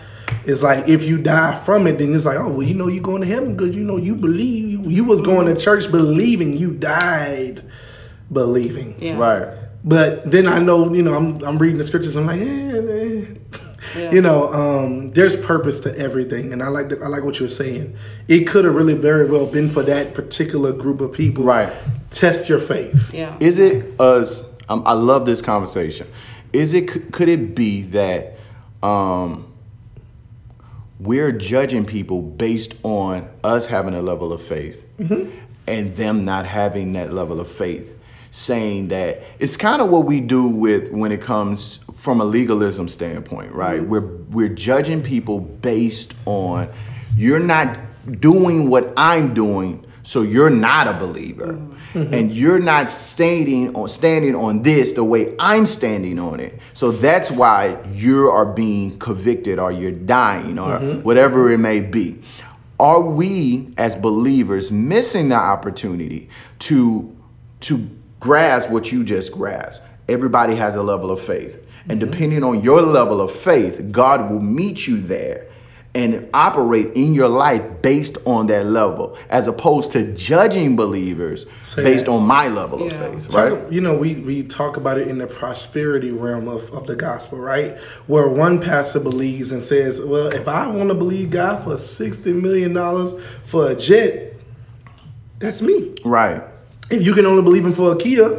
It's 0.45 0.61
like 0.61 0.87
if 0.89 1.03
you 1.03 1.21
die 1.21 1.55
from 1.55 1.87
it, 1.87 1.99
then 1.99 2.13
it's 2.13 2.25
like, 2.25 2.37
oh 2.37 2.49
well, 2.49 2.63
you 2.63 2.73
know 2.73 2.87
you're 2.87 3.03
going 3.03 3.21
to 3.21 3.27
heaven 3.27 3.55
because 3.55 3.75
you 3.75 3.83
know 3.83 3.97
you 3.97 4.15
believe 4.15 4.69
you, 4.69 4.89
you 4.89 5.03
was 5.03 5.21
going 5.21 5.53
to 5.53 5.59
church 5.59 5.89
believing 5.89 6.57
you 6.57 6.73
died 6.73 7.63
believing. 8.31 8.95
Yeah. 8.99 9.17
Right. 9.17 9.57
But 9.83 10.29
then 10.29 10.47
I 10.47 10.59
know, 10.59 10.91
you 10.93 11.03
know, 11.03 11.15
I'm 11.15 11.43
I'm 11.43 11.57
reading 11.57 11.77
the 11.77 11.83
scriptures. 11.83 12.15
I'm 12.15 12.25
like, 12.25 12.41
eh, 12.41 12.45
eh. 12.45 13.59
Yeah. 13.95 14.11
You 14.11 14.21
know, 14.21 14.51
um, 14.53 15.11
there's 15.11 15.35
purpose 15.35 15.79
to 15.81 15.97
everything, 15.97 16.51
and 16.51 16.61
I 16.61 16.67
like 16.67 16.89
that. 16.89 17.01
I 17.01 17.07
like 17.07 17.23
what 17.23 17.39
you're 17.39 17.49
saying. 17.49 17.95
It 18.27 18.45
could 18.45 18.65
have 18.65 18.75
really 18.75 18.93
very 18.93 19.29
well 19.29 19.45
been 19.45 19.69
for 19.69 19.83
that 19.83 20.13
particular 20.13 20.73
group 20.73 21.01
of 21.01 21.13
people. 21.13 21.43
Right. 21.43 21.71
Test 22.09 22.49
your 22.49 22.59
faith. 22.59 23.13
Yeah. 23.13 23.37
Is 23.39 23.59
it 23.59 23.99
us? 23.99 24.43
Um, 24.69 24.83
I 24.85 24.93
love 24.93 25.25
this 25.25 25.41
conversation. 25.41 26.07
Is 26.53 26.73
it? 26.73 27.11
Could 27.13 27.29
it 27.29 27.55
be 27.55 27.83
that 27.83 28.37
um, 28.83 29.51
we're 30.99 31.31
judging 31.31 31.85
people 31.85 32.21
based 32.21 32.75
on 32.83 33.29
us 33.43 33.67
having 33.67 33.93
a 33.93 34.01
level 34.01 34.33
of 34.33 34.41
faith 34.41 34.85
and 35.67 35.95
them 35.95 36.23
not 36.23 36.45
having 36.45 36.93
that 36.93 37.13
level 37.13 37.39
of 37.39 37.49
faith? 37.49 37.99
Saying 38.31 38.89
that 38.89 39.21
it's 39.39 39.55
kind 39.55 39.81
of 39.81 39.89
what 39.89 40.03
we 40.05 40.19
do 40.19 40.49
with 40.49 40.91
when 40.91 41.13
it 41.13 41.21
comes 41.21 41.79
from 42.05 42.21
a 42.21 42.25
legalism 42.25 42.87
standpoint, 42.87 43.51
right? 43.51 43.81
Mm-hmm. 43.81 43.89
We're 43.89 44.07
we're 44.29 44.49
judging 44.49 45.01
people 45.01 45.39
based 45.41 46.13
on 46.25 46.71
you're 47.17 47.39
not 47.39 47.77
doing 48.21 48.69
what 48.69 48.93
I'm 48.95 49.33
doing, 49.33 49.83
so 50.03 50.21
you're 50.21 50.51
not 50.51 50.87
a 50.87 50.93
believer. 50.93 51.53
Mm-hmm. 51.53 52.13
And 52.13 52.29
mm-hmm. 52.29 52.29
you're 52.29 52.59
not 52.59 52.89
standing 52.89 53.75
on 53.75 53.89
standing 53.89 54.35
on 54.35 54.61
this 54.61 54.93
the 54.93 55.03
way 55.03 55.35
I'm 55.39 55.65
standing 55.65 56.19
on 56.19 56.39
it. 56.39 56.59
So 56.73 56.91
that's 56.91 57.31
why 57.31 57.81
you 57.87 58.29
are 58.29 58.45
being 58.45 58.99
convicted 58.99 59.59
or 59.59 59.71
you're 59.71 59.91
dying 59.91 60.59
or 60.59 60.79
whatever 61.01 61.49
it 61.51 61.57
may 61.57 61.81
be. 61.81 62.21
Are 62.79 63.01
we 63.01 63.73
as 63.77 63.95
believers 63.95 64.71
missing 64.71 65.29
the 65.29 65.35
opportunity 65.35 66.29
to 66.59 67.15
to 67.61 67.89
grasp 68.19 68.69
what 68.69 68.91
you 68.91 69.03
just 69.03 69.31
grasped? 69.31 69.81
Everybody 70.07 70.55
has 70.55 70.75
a 70.75 70.83
level 70.83 71.09
of 71.09 71.19
faith. 71.19 71.64
And 71.87 72.01
mm-hmm. 72.01 72.11
depending 72.11 72.43
on 72.43 72.61
your 72.61 72.81
level 72.81 73.21
of 73.21 73.31
faith, 73.31 73.91
God 73.91 74.29
will 74.29 74.41
meet 74.41 74.87
you 74.87 74.99
there 74.99 75.47
and 75.95 76.27
operate 76.33 76.91
in 76.93 77.13
your 77.13 77.29
life 77.29 77.63
based 77.81 78.17
on 78.25 78.47
that 78.47 78.65
level, 78.65 79.17
as 79.29 79.47
opposed 79.47 79.93
to 79.93 80.13
judging 80.13 80.75
believers 80.75 81.45
Say 81.63 81.83
based 81.83 82.05
that. 82.07 82.11
on 82.11 82.23
my 82.23 82.49
level 82.49 82.83
of 82.85 82.91
Yeah. 82.91 83.11
faith, 83.11 83.29
Talk- 83.29 83.51
right? 83.51 83.71
You 83.71 83.79
know, 83.79 83.95
we, 83.95 84.15
we 84.15 84.43
talk 84.43 84.75
about 84.75 84.97
it 84.97 85.07
in 85.07 85.19
the 85.19 85.27
prosperity 85.27 86.11
realm 86.11 86.49
of, 86.49 86.69
of 86.73 86.85
the 86.85 86.97
gospel, 86.97 87.37
right? 87.37 87.79
Where 88.07 88.27
one 88.27 88.59
pastor 88.59 88.99
believes 88.99 89.53
and 89.53 89.63
says, 89.63 90.01
well, 90.01 90.27
if 90.27 90.49
I 90.49 90.67
want 90.67 90.89
to 90.89 90.95
believe 90.95 91.29
God 91.29 91.63
for 91.63 91.75
$60 91.75 92.41
million 92.41 92.73
for 93.45 93.69
a 93.71 93.75
jet, 93.75 94.33
that's 95.39 95.61
me. 95.61 95.95
Right. 96.03 96.43
If 96.89 97.05
you 97.05 97.13
can 97.13 97.25
only 97.25 97.41
believe 97.41 97.65
him 97.65 97.73
for 97.73 97.93
a 97.93 97.95
Kia, 97.95 98.37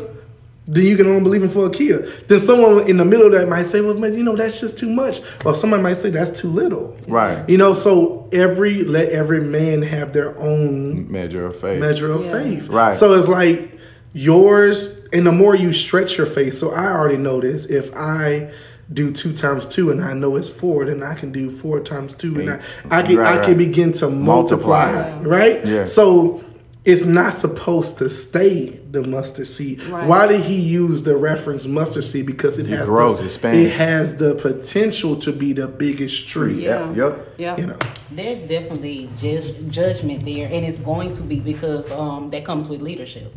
then 0.68 0.84
you 0.84 0.96
can 0.96 1.06
only 1.06 1.22
believe 1.22 1.42
in 1.42 1.48
for 1.48 1.66
a 1.66 1.70
Kia. 1.70 1.98
Then 2.28 2.40
someone 2.40 2.88
in 2.88 2.96
the 2.96 3.04
middle 3.04 3.26
of 3.26 3.32
that 3.32 3.48
might 3.48 3.66
say, 3.66 3.80
well, 3.80 3.94
man, 3.94 4.14
you 4.14 4.24
know, 4.24 4.34
that's 4.34 4.58
just 4.60 4.78
too 4.78 4.90
much. 4.90 5.20
Or 5.44 5.54
somebody 5.54 5.82
might 5.82 5.96
say 5.96 6.10
that's 6.10 6.38
too 6.40 6.48
little. 6.48 6.96
Right. 7.06 7.48
You 7.48 7.56
know, 7.58 7.72
so 7.72 8.28
every 8.32 8.82
let 8.84 9.10
every 9.10 9.40
man 9.40 9.82
have 9.82 10.12
their 10.12 10.36
own 10.38 11.10
Measure 11.10 11.46
of 11.46 11.60
faith. 11.60 11.80
measure 11.80 12.10
of 12.12 12.24
Yeah. 12.24 12.32
faith. 12.32 12.68
Right. 12.68 12.94
So 12.94 13.14
it's 13.14 13.28
like 13.28 13.78
yours, 14.12 15.06
and 15.12 15.26
the 15.26 15.32
more 15.32 15.54
you 15.54 15.72
stretch 15.72 16.16
your 16.18 16.26
faith. 16.26 16.54
So 16.54 16.72
I 16.72 16.86
already 16.90 17.18
know 17.18 17.40
this. 17.40 17.66
If 17.66 17.94
I 17.94 18.50
do 18.92 19.10
two 19.12 19.32
times 19.32 19.66
two 19.66 19.90
and 19.90 20.02
I 20.02 20.12
know 20.14 20.36
it's 20.36 20.48
four, 20.48 20.84
then 20.84 21.02
I 21.02 21.14
can 21.14 21.32
do 21.32 21.50
four 21.50 21.80
times 21.80 22.14
two, 22.14 22.38
and 22.40 22.50
I, 22.50 22.60
I 22.90 23.02
can 23.02 23.16
Right, 23.18 23.26
I 23.26 23.36
right. 23.38 23.44
can 23.44 23.58
begin 23.58 23.92
to 23.94 24.08
multiply, 24.08 24.92
Multiply. 24.92 25.22
right? 25.28 25.66
Yeah. 25.66 25.84
So 25.86 26.42
it's 26.86 27.04
not 27.04 27.34
supposed 27.34 27.98
to 27.98 28.08
stay 28.08 28.68
the 28.90 29.02
mustard 29.02 29.48
seed. 29.48 29.82
Right. 29.82 30.06
Why 30.06 30.26
did 30.28 30.42
he 30.42 30.54
use 30.60 31.02
the 31.02 31.16
reference 31.16 31.66
mustard 31.66 32.04
seed? 32.04 32.26
Because 32.26 32.58
it, 32.58 32.66
It 32.70 32.78
has 32.78 32.88
grows, 32.88 33.18
the, 33.18 33.24
expands. 33.24 33.66
it 33.66 33.74
has 33.74 34.16
the 34.16 34.36
potential 34.36 35.16
to 35.16 35.32
be 35.32 35.52
the 35.52 35.66
biggest 35.66 36.28
tree. 36.28 36.64
Yeah. 36.64 36.86
Yep. 36.90 36.96
Yep. 36.96 37.34
Yeah. 37.38 37.56
You 37.58 37.66
know. 37.66 37.78
There's 38.12 38.38
definitely 38.38 39.10
judge, 39.18 39.52
judgment 39.68 40.24
there, 40.24 40.46
and 40.46 40.64
it's 40.64 40.78
going 40.78 41.14
to 41.16 41.22
be 41.22 41.40
because 41.40 41.90
um, 41.90 42.30
that 42.30 42.44
comes 42.44 42.68
with 42.68 42.80
leadership. 42.80 43.34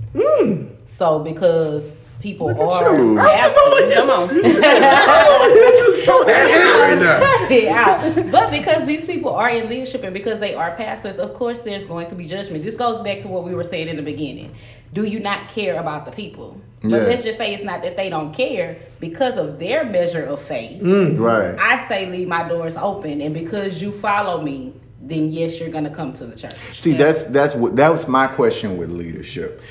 So 0.85 1.19
because 1.19 2.03
people 2.19 2.49
at 2.49 2.59
are 2.59 2.97
you. 2.97 3.19
I'm 3.19 3.39
just 3.39 3.57
over 3.57 3.85
here. 3.87 3.95
Come 3.95 4.09
on. 4.09 4.29
I'm 4.29 5.77
just 5.77 6.05
so 6.05 6.25
happy 6.27 6.53
right 6.81 6.99
now. 6.99 7.47
Yeah, 7.49 8.29
but 8.31 8.51
because 8.51 8.85
these 8.85 9.05
people 9.05 9.33
are 9.33 9.49
in 9.49 9.67
leadership 9.69 10.03
and 10.03 10.13
because 10.13 10.39
they 10.39 10.53
are 10.53 10.75
pastors, 10.75 11.17
of 11.17 11.33
course 11.33 11.61
there's 11.61 11.83
going 11.85 12.07
to 12.07 12.15
be 12.15 12.25
judgment. 12.27 12.63
This 12.63 12.75
goes 12.75 13.01
back 13.01 13.21
to 13.21 13.27
what 13.27 13.43
we 13.43 13.55
were 13.55 13.63
saying 13.63 13.87
in 13.87 13.95
the 13.95 14.03
beginning. 14.03 14.53
Do 14.93 15.03
you 15.05 15.19
not 15.19 15.47
care 15.47 15.79
about 15.79 16.05
the 16.05 16.11
people? 16.11 16.61
But 16.81 16.91
Yeah. 16.91 16.97
let's 17.07 17.23
just 17.23 17.37
say 17.39 17.53
it's 17.53 17.63
not 17.63 17.81
that 17.81 17.97
they 17.97 18.09
don't 18.09 18.33
care 18.33 18.77
because 18.99 19.37
of 19.37 19.59
their 19.59 19.83
measure 19.83 20.23
of 20.23 20.41
faith. 20.41 20.81
Mm. 20.81 21.19
Right. 21.19 21.55
I 21.59 21.85
say 21.87 22.05
leave 22.09 22.27
my 22.27 22.47
doors 22.47 22.77
open, 22.77 23.19
and 23.21 23.33
because 23.33 23.81
you 23.81 23.91
follow 23.91 24.41
me, 24.41 24.73
then 25.01 25.31
yes, 25.31 25.59
you're 25.59 25.69
gonna 25.69 25.89
come 25.89 26.13
to 26.13 26.25
the 26.25 26.35
church. 26.35 26.55
See, 26.73 26.93
that's 26.93 27.25
that's 27.25 27.55
what 27.55 27.75
that 27.77 27.91
was 27.91 28.07
my 28.07 28.27
question 28.27 28.77
with 28.77 28.91
leadership. 28.91 29.61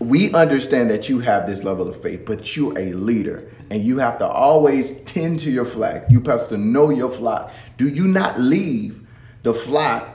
We 0.00 0.32
understand 0.32 0.90
that 0.90 1.08
you 1.08 1.20
have 1.20 1.46
this 1.46 1.62
level 1.62 1.88
of 1.88 2.00
faith, 2.02 2.24
but 2.24 2.56
you're 2.56 2.76
a 2.78 2.92
leader, 2.94 3.52
and 3.70 3.84
you 3.84 3.98
have 3.98 4.18
to 4.18 4.26
always 4.26 4.98
tend 5.00 5.38
to 5.40 5.50
your 5.50 5.66
flock. 5.66 6.04
You 6.08 6.22
have 6.22 6.48
to 6.48 6.56
know 6.56 6.90
your 6.90 7.10
flock. 7.10 7.52
Do 7.76 7.88
you 7.88 8.08
not 8.08 8.40
leave 8.40 9.06
the 9.42 9.54
flock 9.54 10.08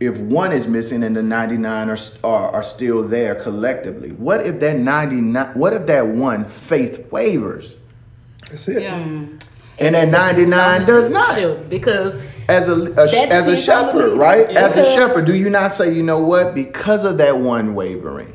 if 0.00 0.18
one 0.20 0.52
is 0.52 0.66
missing 0.68 1.02
and 1.02 1.16
the 1.16 1.22
99 1.22 1.90
are, 1.90 1.98
are, 2.22 2.50
are 2.50 2.62
still 2.62 3.06
there 3.06 3.34
collectively? 3.34 4.10
What 4.10 4.46
if 4.46 4.60
that 4.60 4.78
99? 4.78 5.54
What 5.54 5.72
if 5.72 5.86
that 5.86 6.06
one 6.06 6.44
faith 6.44 7.10
wavers 7.10 7.76
That's 8.50 8.68
it. 8.68 8.82
Yeah. 8.82 8.98
and 9.78 9.94
that 9.94 10.08
99 10.08 10.86
does 10.86 11.10
not? 11.10 11.68
Because 11.68 12.14
as 12.48 12.68
a, 12.68 12.72
a 12.72 13.00
as 13.00 13.14
a 13.14 13.22
depends 13.22 13.48
on 13.48 13.54
the 13.54 13.56
shepherd, 13.56 14.16
right? 14.16 14.50
Yeah. 14.50 14.64
As 14.64 14.76
a 14.76 14.84
shepherd, 14.84 15.24
do 15.24 15.34
you 15.34 15.50
not 15.50 15.72
say, 15.72 15.92
you 15.92 16.02
know 16.02 16.18
what? 16.18 16.54
Because 16.54 17.04
of 17.04 17.18
that 17.18 17.38
one 17.38 17.74
wavering, 17.74 18.32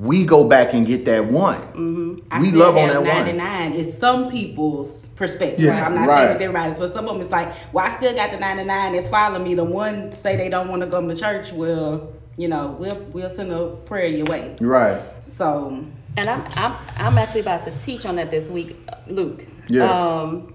we 0.00 0.24
go 0.24 0.44
back 0.44 0.74
and 0.74 0.86
get 0.86 1.04
that 1.06 1.26
one. 1.26 2.22
I 2.30 2.40
We 2.40 2.52
love 2.52 2.76
on 2.76 2.88
have 2.88 3.02
that 3.04 3.14
one. 3.14 3.36
99 3.36 3.72
is 3.72 3.98
some 3.98 4.30
people's 4.30 5.06
perspective. 5.16 5.60
Yeah, 5.64 5.84
I'm 5.84 5.94
not 5.94 6.06
right. 6.08 6.16
saying 6.18 6.30
it's 6.32 6.40
everybody's, 6.42 6.78
but 6.78 6.92
some 6.92 7.08
of 7.08 7.14
them 7.14 7.22
it's 7.22 7.32
like, 7.32 7.52
well, 7.72 7.84
I 7.84 7.96
still 7.96 8.14
got 8.14 8.30
the 8.30 8.38
99 8.38 8.92
that's 8.92 9.08
following 9.08 9.42
me. 9.42 9.54
The 9.54 9.64
one 9.64 10.12
say 10.12 10.36
they 10.36 10.48
don't 10.48 10.68
want 10.68 10.82
to 10.82 10.88
come 10.88 11.08
to 11.08 11.16
church, 11.16 11.52
well, 11.52 12.12
you 12.36 12.46
know, 12.48 12.76
we'll 12.78 12.96
we'll 13.12 13.30
send 13.30 13.50
a 13.50 13.70
prayer 13.86 14.06
your 14.06 14.26
way. 14.26 14.56
Right. 14.60 15.02
So 15.24 15.82
And 16.16 16.28
I'm, 16.28 16.44
I'm, 16.54 16.76
I'm 16.96 17.18
actually 17.18 17.40
about 17.40 17.64
to 17.64 17.72
teach 17.84 18.06
on 18.06 18.16
that 18.16 18.30
this 18.30 18.48
week, 18.48 18.76
Luke. 19.08 19.44
Yeah. 19.68 19.90
Um, 19.90 20.54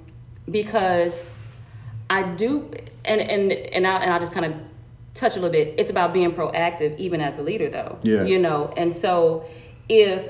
because 0.49 1.21
I 2.09 2.23
do, 2.23 2.71
and 3.03 3.19
and 3.19 3.51
and 3.51 3.85
I 3.87 3.97
and 4.03 4.13
I'll 4.13 4.19
just 4.19 4.31
kind 4.31 4.45
of 4.45 4.53
touch 5.13 5.33
a 5.33 5.39
little 5.39 5.51
bit. 5.51 5.75
It's 5.77 5.91
about 5.91 6.13
being 6.13 6.31
proactive, 6.31 6.97
even 6.97 7.21
as 7.21 7.37
a 7.37 7.41
leader, 7.43 7.69
though. 7.69 7.99
Yeah. 8.03 8.23
You 8.23 8.39
know, 8.39 8.73
and 8.75 8.95
so 8.95 9.45
if 9.89 10.27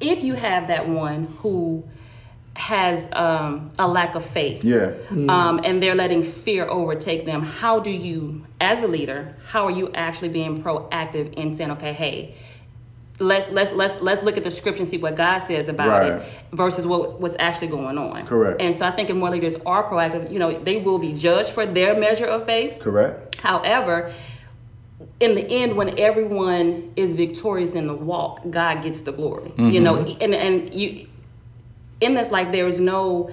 if 0.00 0.22
you 0.22 0.34
have 0.34 0.68
that 0.68 0.88
one 0.88 1.24
who 1.38 1.84
has 2.56 3.08
um, 3.12 3.70
a 3.78 3.88
lack 3.88 4.14
of 4.14 4.24
faith, 4.24 4.64
Yeah. 4.64 4.92
um, 5.28 5.60
and 5.64 5.82
they're 5.82 5.94
letting 5.94 6.22
fear 6.22 6.66
overtake 6.68 7.24
them. 7.24 7.42
How 7.42 7.80
do 7.80 7.90
you, 7.90 8.46
as 8.60 8.82
a 8.82 8.86
leader, 8.86 9.34
how 9.46 9.64
are 9.64 9.70
you 9.72 9.90
actually 9.92 10.28
being 10.28 10.62
proactive 10.62 11.32
in 11.34 11.56
saying, 11.56 11.72
okay, 11.72 11.92
hey, 11.92 12.34
let's 13.20 13.50
let's 13.50 13.72
let's 13.72 14.00
let's 14.02 14.22
look 14.22 14.36
at 14.36 14.44
the 14.44 14.50
scripture 14.50 14.82
and 14.82 14.90
see 14.90 14.98
what 14.98 15.14
God 15.14 15.40
says 15.40 15.68
about 15.68 15.88
Right. 15.88 16.12
it 16.12 16.22
versus 16.52 16.86
what 16.86 17.20
what's 17.20 17.36
actually 17.38 17.68
going 17.68 17.96
on. 17.98 18.26
Correct. 18.26 18.60
And 18.60 18.74
so 18.74 18.86
I 18.86 18.90
think 18.90 19.10
if 19.10 19.16
more 19.16 19.30
leaders 19.30 19.54
are 19.64 19.88
proactive, 19.88 20.32
you 20.32 20.38
know, 20.38 20.58
they 20.58 20.76
will 20.78 20.98
be 20.98 21.12
judged 21.12 21.50
for 21.50 21.64
their 21.66 21.98
measure 21.98 22.26
of 22.26 22.46
faith. 22.46 22.80
Correct. 22.80 23.36
However, 23.36 24.12
in 25.20 25.34
the 25.34 25.46
end, 25.48 25.76
when 25.76 25.98
everyone 25.98 26.92
is 26.96 27.14
victorious 27.14 27.70
in 27.70 27.86
the 27.86 27.94
walk, 27.94 28.40
God 28.50 28.82
gets 28.82 29.02
the 29.02 29.12
glory. 29.12 29.52
You 29.56 29.80
know, 29.80 29.96
mm-hmm. 29.98 30.22
and 30.22 30.34
and 30.34 30.74
you 30.74 31.06
in 32.00 32.14
this 32.14 32.30
life, 32.30 32.52
there 32.52 32.66
is 32.66 32.80
no, 32.80 33.30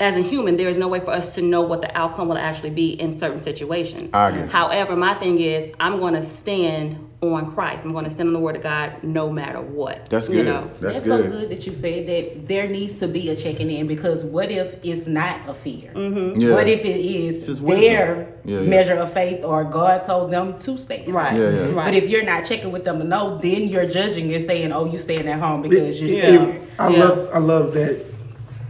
as 0.00 0.16
a 0.16 0.20
human, 0.20 0.56
there 0.56 0.68
is 0.68 0.76
no 0.78 0.88
way 0.88 1.00
for 1.00 1.10
us 1.10 1.34
to 1.34 1.42
know 1.42 1.62
what 1.62 1.82
the 1.82 1.96
outcome 1.98 2.28
will 2.28 2.38
actually 2.38 2.70
be 2.70 2.90
in 2.92 3.18
certain 3.18 3.38
situations. 3.38 4.12
However, 4.12 4.96
my 4.96 5.14
thing 5.14 5.40
is, 5.40 5.72
I'm 5.80 5.98
going 5.98 6.14
to 6.14 6.22
stand 6.22 7.05
on 7.34 7.52
Christ. 7.54 7.84
I'm 7.84 7.92
going 7.92 8.04
to 8.04 8.10
stand 8.10 8.28
on 8.28 8.32
the 8.32 8.38
Word 8.40 8.56
of 8.56 8.62
God 8.62 9.02
no 9.02 9.30
matter 9.30 9.60
what. 9.60 10.08
That's 10.10 10.28
You 10.28 10.36
good. 10.36 10.46
know? 10.46 10.70
That's 10.80 11.00
That's 11.00 11.06
so 11.06 11.22
good. 11.22 11.30
good 11.32 11.48
that 11.50 11.66
you 11.66 11.74
said 11.74 12.06
that 12.06 12.48
there 12.48 12.68
needs 12.68 12.98
to 12.98 13.08
be 13.08 13.30
a 13.30 13.36
checking 13.36 13.70
in 13.70 13.86
because 13.86 14.24
what 14.24 14.50
if 14.50 14.80
it's 14.84 15.06
not 15.06 15.48
a 15.48 15.54
fear? 15.54 15.90
Mm-hmm. 15.94 16.40
Yeah. 16.40 16.52
What 16.52 16.68
if 16.68 16.84
it 16.84 16.96
is 17.04 17.46
Just 17.46 17.64
their 17.66 18.28
Yeah, 18.44 18.60
yeah. 18.60 18.66
measure 18.68 18.94
of 18.94 19.12
faith 19.12 19.44
or 19.44 19.64
God 19.64 20.04
told 20.04 20.30
them 20.30 20.58
to 20.58 20.76
stand? 20.78 21.12
Right. 21.12 21.34
Yeah, 21.34 21.50
yeah. 21.50 21.60
Right. 21.72 21.86
But 21.86 21.94
if 21.94 22.08
you're 22.08 22.24
not 22.24 22.44
checking 22.44 22.72
with 22.72 22.84
them 22.84 22.98
to 22.98 23.04
know, 23.04 23.38
then 23.38 23.68
you're 23.68 23.86
judging 23.86 24.32
and 24.34 24.44
saying, 24.44 24.72
"Oh, 24.72 24.84
you 24.86 24.98
staying 24.98 25.26
at 25.28 25.40
home 25.40 25.62
because 25.62 26.00
you're 26.00 26.10
It- 26.10 26.22
scared." 26.24 26.60
I 26.78 26.88
Yeah. 26.90 27.04
love 27.04 27.28
I 27.32 27.38
love 27.38 27.74
that 27.74 28.04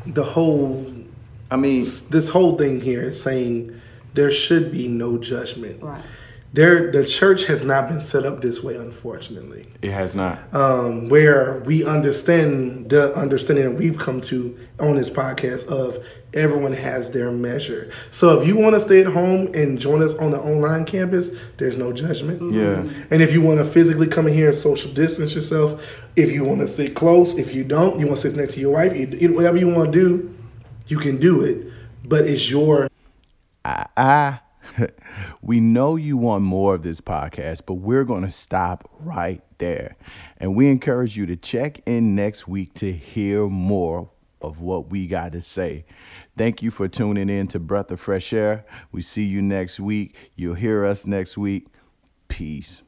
the 0.06 0.22
whole 0.22 0.86
I 1.50 1.56
mean, 1.56 1.80
this 2.10 2.28
whole 2.30 2.56
thing 2.58 2.80
here 2.80 3.02
is 3.02 3.22
saying 3.22 3.72
there 4.14 4.30
should 4.32 4.72
be 4.72 4.88
no 4.88 5.16
judgment. 5.18 5.80
Right. 5.82 6.02
There 6.56 6.90
the 6.90 7.06
church 7.06 7.44
has 7.46 7.62
not 7.62 7.86
been 7.86 8.00
set 8.00 8.24
up 8.24 8.40
this 8.40 8.62
way, 8.62 8.74
unfortunately. 8.74 9.68
It 9.82 9.92
has 9.92 10.16
not. 10.16 10.52
um, 10.54 11.08
where 11.08 11.60
we 11.60 11.84
understand 11.84 12.90
the 12.90 13.14
understanding 13.14 13.66
that 13.66 13.78
we've 13.78 13.98
come 13.98 14.20
to 14.22 14.58
on 14.80 14.96
this 14.96 15.10
podcast 15.10 15.68
of 15.68 16.04
everyone 16.34 16.72
has 16.72 17.10
their 17.12 17.30
measure. 17.30 17.90
So 18.10 18.40
if 18.40 18.48
you 18.48 18.56
want 18.56 18.74
to 18.74 18.80
stay 18.80 19.00
at 19.00 19.06
home 19.06 19.50
and 19.54 19.78
join 19.78 20.02
us 20.02 20.14
on 20.16 20.32
the 20.32 20.40
online 20.40 20.84
campus, 20.84 21.30
there's 21.58 21.78
no 21.78 21.92
judgment. 21.92 22.52
Yeah. 22.52 22.84
And 23.10 23.22
if 23.22 23.32
you 23.32 23.40
want 23.40 23.58
to 23.58 23.64
physically 23.64 24.06
come 24.06 24.26
in 24.26 24.34
here 24.34 24.48
and 24.48 24.54
social 24.54 24.90
distance 24.92 25.34
yourself, 25.34 26.02
if 26.16 26.30
you 26.30 26.42
want 26.44 26.60
to 26.60 26.68
sit 26.68 26.94
close, 26.94 27.38
if 27.38 27.54
you 27.54 27.64
don't, 27.64 27.98
you 27.98 28.06
want 28.06 28.18
to 28.18 28.28
sit 28.28 28.36
next 28.36 28.54
to 28.54 28.60
your 28.60 28.72
wife, 28.72 28.94
you, 28.94 29.34
whatever 29.34 29.56
you 29.56 29.68
want 29.68 29.92
to 29.92 29.98
do, 29.98 30.34
you 30.88 30.98
can 30.98 31.18
do 31.18 31.42
it. 31.42 31.72
But 32.04 32.26
it's 32.26 32.50
your 32.50 32.88
I, 33.64 33.86
I 33.96 34.38
we 35.42 35.60
know 35.60 35.96
you 35.96 36.16
want 36.16 36.44
more 36.44 36.74
of 36.74 36.82
this 36.82 37.00
podcast, 37.00 37.62
but 37.66 37.74
we're 37.74 38.04
going 38.04 38.22
to 38.22 38.30
stop 38.30 38.88
right 39.00 39.42
there. 39.58 39.96
And 40.38 40.54
we 40.54 40.68
encourage 40.68 41.16
you 41.16 41.26
to 41.26 41.36
check 41.36 41.80
in 41.86 42.14
next 42.14 42.46
week 42.48 42.74
to 42.74 42.92
hear 42.92 43.48
more 43.48 44.10
of 44.40 44.60
what 44.60 44.90
we 44.90 45.06
got 45.06 45.32
to 45.32 45.40
say. 45.40 45.84
Thank 46.36 46.62
you 46.62 46.70
for 46.70 46.88
tuning 46.88 47.28
in 47.28 47.48
to 47.48 47.58
Breath 47.58 47.90
of 47.90 48.00
Fresh 48.00 48.32
Air. 48.32 48.64
We 48.92 49.02
see 49.02 49.24
you 49.24 49.42
next 49.42 49.80
week. 49.80 50.14
You'll 50.34 50.54
hear 50.54 50.84
us 50.84 51.06
next 51.06 51.38
week. 51.38 51.68
Peace. 52.28 52.82